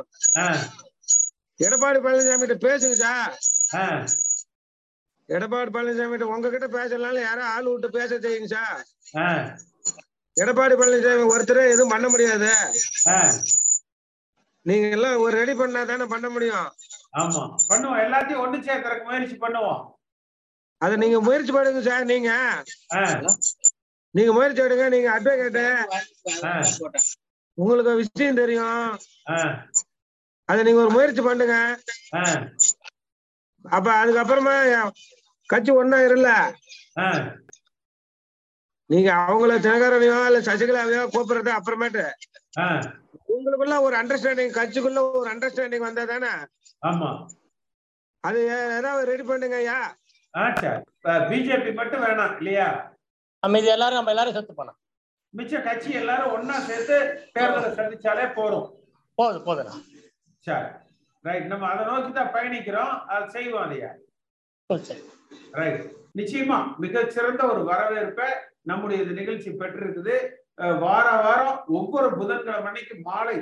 [1.59, 3.33] எடப்பாடி பழனிசாமி கிட்ட பேசுங்க சார்.
[5.29, 8.81] எடப்பாடி பழனிசாமி கிட்ட உங்ககிட்ட பேசலாம் யாரும் ஆள் விட்டு பேச செய்யுங்க சார்.
[10.37, 12.51] எடப்பாடி பழனிசாமி ஒருத்தரே எதுவும் பண்ண முடியாது.
[14.65, 16.67] நீங்க எல்லாம் ஒரு ரெடி பண்ணா தானே பண்ண முடியும்.
[17.17, 17.43] ஆமா.
[17.69, 17.99] பண்ணுவோம்.
[18.05, 19.83] எல்லாத்தையும் ஒண்ணு சேர்க்கறதுக்கு முயற்சி பண்ணுவோம்.
[20.81, 22.31] அதை நீங்க முயற்சி பண்ணுங்க சார் நீங்க.
[24.15, 25.63] நீங்க முயற்சி எடுங்க நீங்க அட்வொகேட்டு
[27.57, 28.89] உங்களுக்கு விஷயம் தெரியும்.
[30.49, 31.55] அதை நீங்க ஒரு முயற்சி பண்ணுங்க.
[33.65, 34.53] அப்ப அதுக்கப்புறமா
[35.49, 36.29] கட்சி ஒன்னா இருல.
[38.89, 42.03] நீங்க அவங்கள தினகரனையோ இல்ல சசிகலாவையோ கூப்பிடுறது அப்புறமேட்டு.
[43.29, 46.31] உங்களுக்குள்ள ஒரு அண்டர்ஸ்டாண்டிங் கட்சிக்குள்ள ஒரு அண்டர்ஸ்டாண்டிங் வந்தா தானே?
[46.83, 47.09] ஆமா.
[48.23, 48.39] அது
[48.77, 49.79] ஏதாவது ரெடி பண்ணுங்க ஐயா.
[51.29, 52.67] பிஜேபி மட்டும் வேணாம் இல்லையா?
[53.43, 54.77] அமைதி எல்லாரும் நம்ம எல்லாரும் செத்து போனோம்
[55.37, 56.97] மிச்ச கட்சி எல்லாரும் ஒண்ணா சேர்த்து
[57.35, 58.67] தேர்தலை சந்திச்சாலே போதும்.
[59.17, 59.83] போதும் போதும்
[60.47, 60.69] சரி.
[61.25, 62.93] ரைட் நம்ம அதை நோக்கி தான் பயணிக்கிறோம்.
[63.13, 63.91] அதை செய்வோம் இல்லையா?
[65.59, 65.83] ரைட்
[66.19, 68.27] நிச்சயமா மிகச் சிறந்த ஒரு வரவேற்பை
[68.69, 70.15] நம்முடைய இந்த நிகழ்ச்சி பெற்றிருக்குது.
[70.83, 73.35] வார வாரம் ஒவ்வொரு புதன்கிழமை அன்னைக்கு மாலை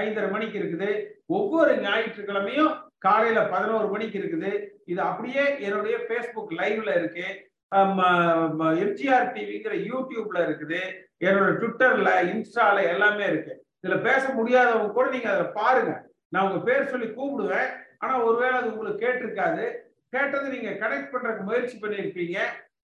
[0.00, 0.90] ஐந்தரை மணிக்கு இருக்குது.
[1.36, 2.72] ஒவ்வொரு ஞாயிற்றுக்கிழமையும்
[3.06, 4.50] காலையில பதினோரு மணிக்கு இருக்குது.
[4.92, 7.26] இது அப்படியே என்னுடைய ஃபேஸ்புக் லைவ்ல இருக்கு.
[7.72, 10.80] எம்ஜிஆர் டிவிங்கிற யூடியூப்ல இருக்குது
[11.26, 13.52] என்னோட ட்விட்டர்ல இன்ஸ்டால எல்லாமே இருக்கு.
[13.82, 15.92] இதுல பேச முடியாதவங்க கூட நீங்க அதை பாருங்க.
[16.28, 17.70] நான் உங்க பேர் சொல்லி கூப்பிடுவேன்.
[17.98, 19.64] ஆனா ஒருவேளை அது உங்களுக்கு கேட்டிருக்காது.
[20.14, 22.38] கேட்டது நீங்க கனெக்ட் பண்றதுக்கு முயற்சி பண்ணியிருப்பீங்க.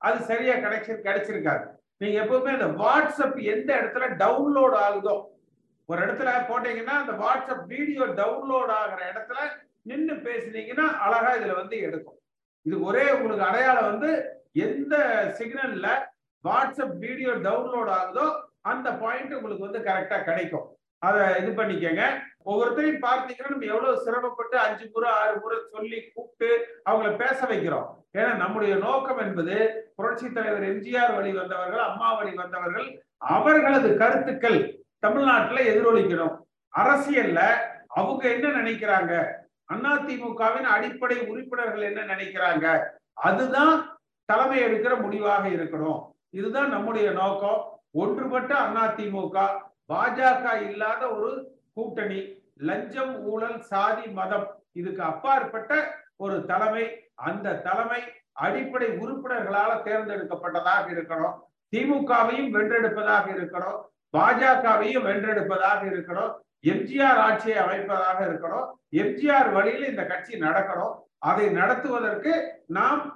[0.06, 1.64] அது சரியா கனெக்ஷன் கிடைச்சிருக்காது.
[2.02, 5.16] நீங்க எப்பவுமே இந்த வாட்ஸ்அப் எந்த இடத்துல டவுன்லோட் ஆகுதோ
[5.88, 9.38] ஒரு இடத்துல போட்டீங்கன்னா அந்த வாட்ஸ்அப் வீடியோ டவுன்லோட் ஆகிற இடத்துல
[9.82, 12.18] நின்று பேசுனீங்கன்னா அழகா இதுல வந்து எடுக்கும்.
[12.62, 14.10] இது ஒரே உங்களுக்கு அடையாளம் வந்து
[14.64, 14.94] எந்த
[15.38, 15.88] சிக்னல்ல
[16.44, 18.26] வாட்ஸ்அப் வீடியோ டவுன்லோட் ஆகுதோ
[18.60, 20.66] அந்த பாயிண்ட் உங்களுக்கு வந்து கரெக்டா கிடைக்கும்.
[20.98, 22.02] அதை இது பண்ணிக்கங்க.
[22.50, 26.48] ஒவ்வொருத்தரையும் பார்த்தீங்கன்னா நம்ம எவ்வளவு சிரமப்பட்டு அஞ்சு முறை ஆறு முறை சொல்லி கூப்பிட்டு
[26.90, 27.88] அவங்கள பேச வைக்கிறோம்.
[28.18, 29.56] ஏன்னா நம்முடைய நோக்கம் என்பது
[29.96, 32.88] புரட்சி தலைவர் எம்ஜிஆர் வழி வந்தவர்கள் அம்மா வழி வந்தவர்கள்
[33.34, 34.58] அவர்களது கருத்துக்கள்
[34.98, 36.36] தமிழ்நாட்டுல எதிரொலிக்கணும்.
[36.74, 37.40] அரசியல்ல
[37.98, 39.12] அவங்க என்ன நினைக்கிறாங்க?
[39.72, 42.66] அதிமுகவின் அடிப்படை உறுப்பினர்கள் என்ன நினைக்கிறாங்க?
[43.28, 43.95] அதுதான்
[44.26, 46.12] தலைமை எடுக்கிற முடிவாக இருக்கணும்.
[46.30, 47.80] இதுதான் நம்முடைய நோக்கம்.
[47.90, 49.48] ஒன்றுபட்ட அதிமுக
[49.92, 58.02] பாஜக இல்லாத ஒரு கூட்டணி லஞ்சம் ஊழல் சாதி மதம் இதுக்கு அப்பாற்பட்ட ஒரு தலைமை அந்த தலைமை
[58.32, 61.38] அடிப்படை உறுப்பினர்களால தேர்ந்தெடுக்கப்பட்டதாக இருக்கணும்.
[61.76, 63.80] திமுகவையும் வென்றெடுப்பதாக இருக்கணும்.
[64.16, 66.32] பாஜகவையும் வென்றெடுப்பதாக இருக்கணும்.
[66.62, 68.68] எம்ஜிஆர் ஆட்சியை அமைப்பதாக இருக்கணும்.
[68.92, 70.94] எம்ஜிஆர் வழியில் இந்த கட்சி நடக்கணும்.
[71.18, 73.15] அதை நடத்துவதற்கு நாம்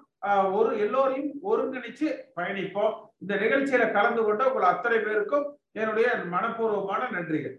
[0.53, 2.95] ஒரு எல்லோரையும் ஒருங்கிணைச்சு பயணிப்போம்.
[3.19, 7.57] இந்த நிகழ்ச்சியில கலந்து கொண்ட உங்கள் அத்தனை பேருக்கும் என்னுடைய மனப்பூர்வமான நன்றிகள்.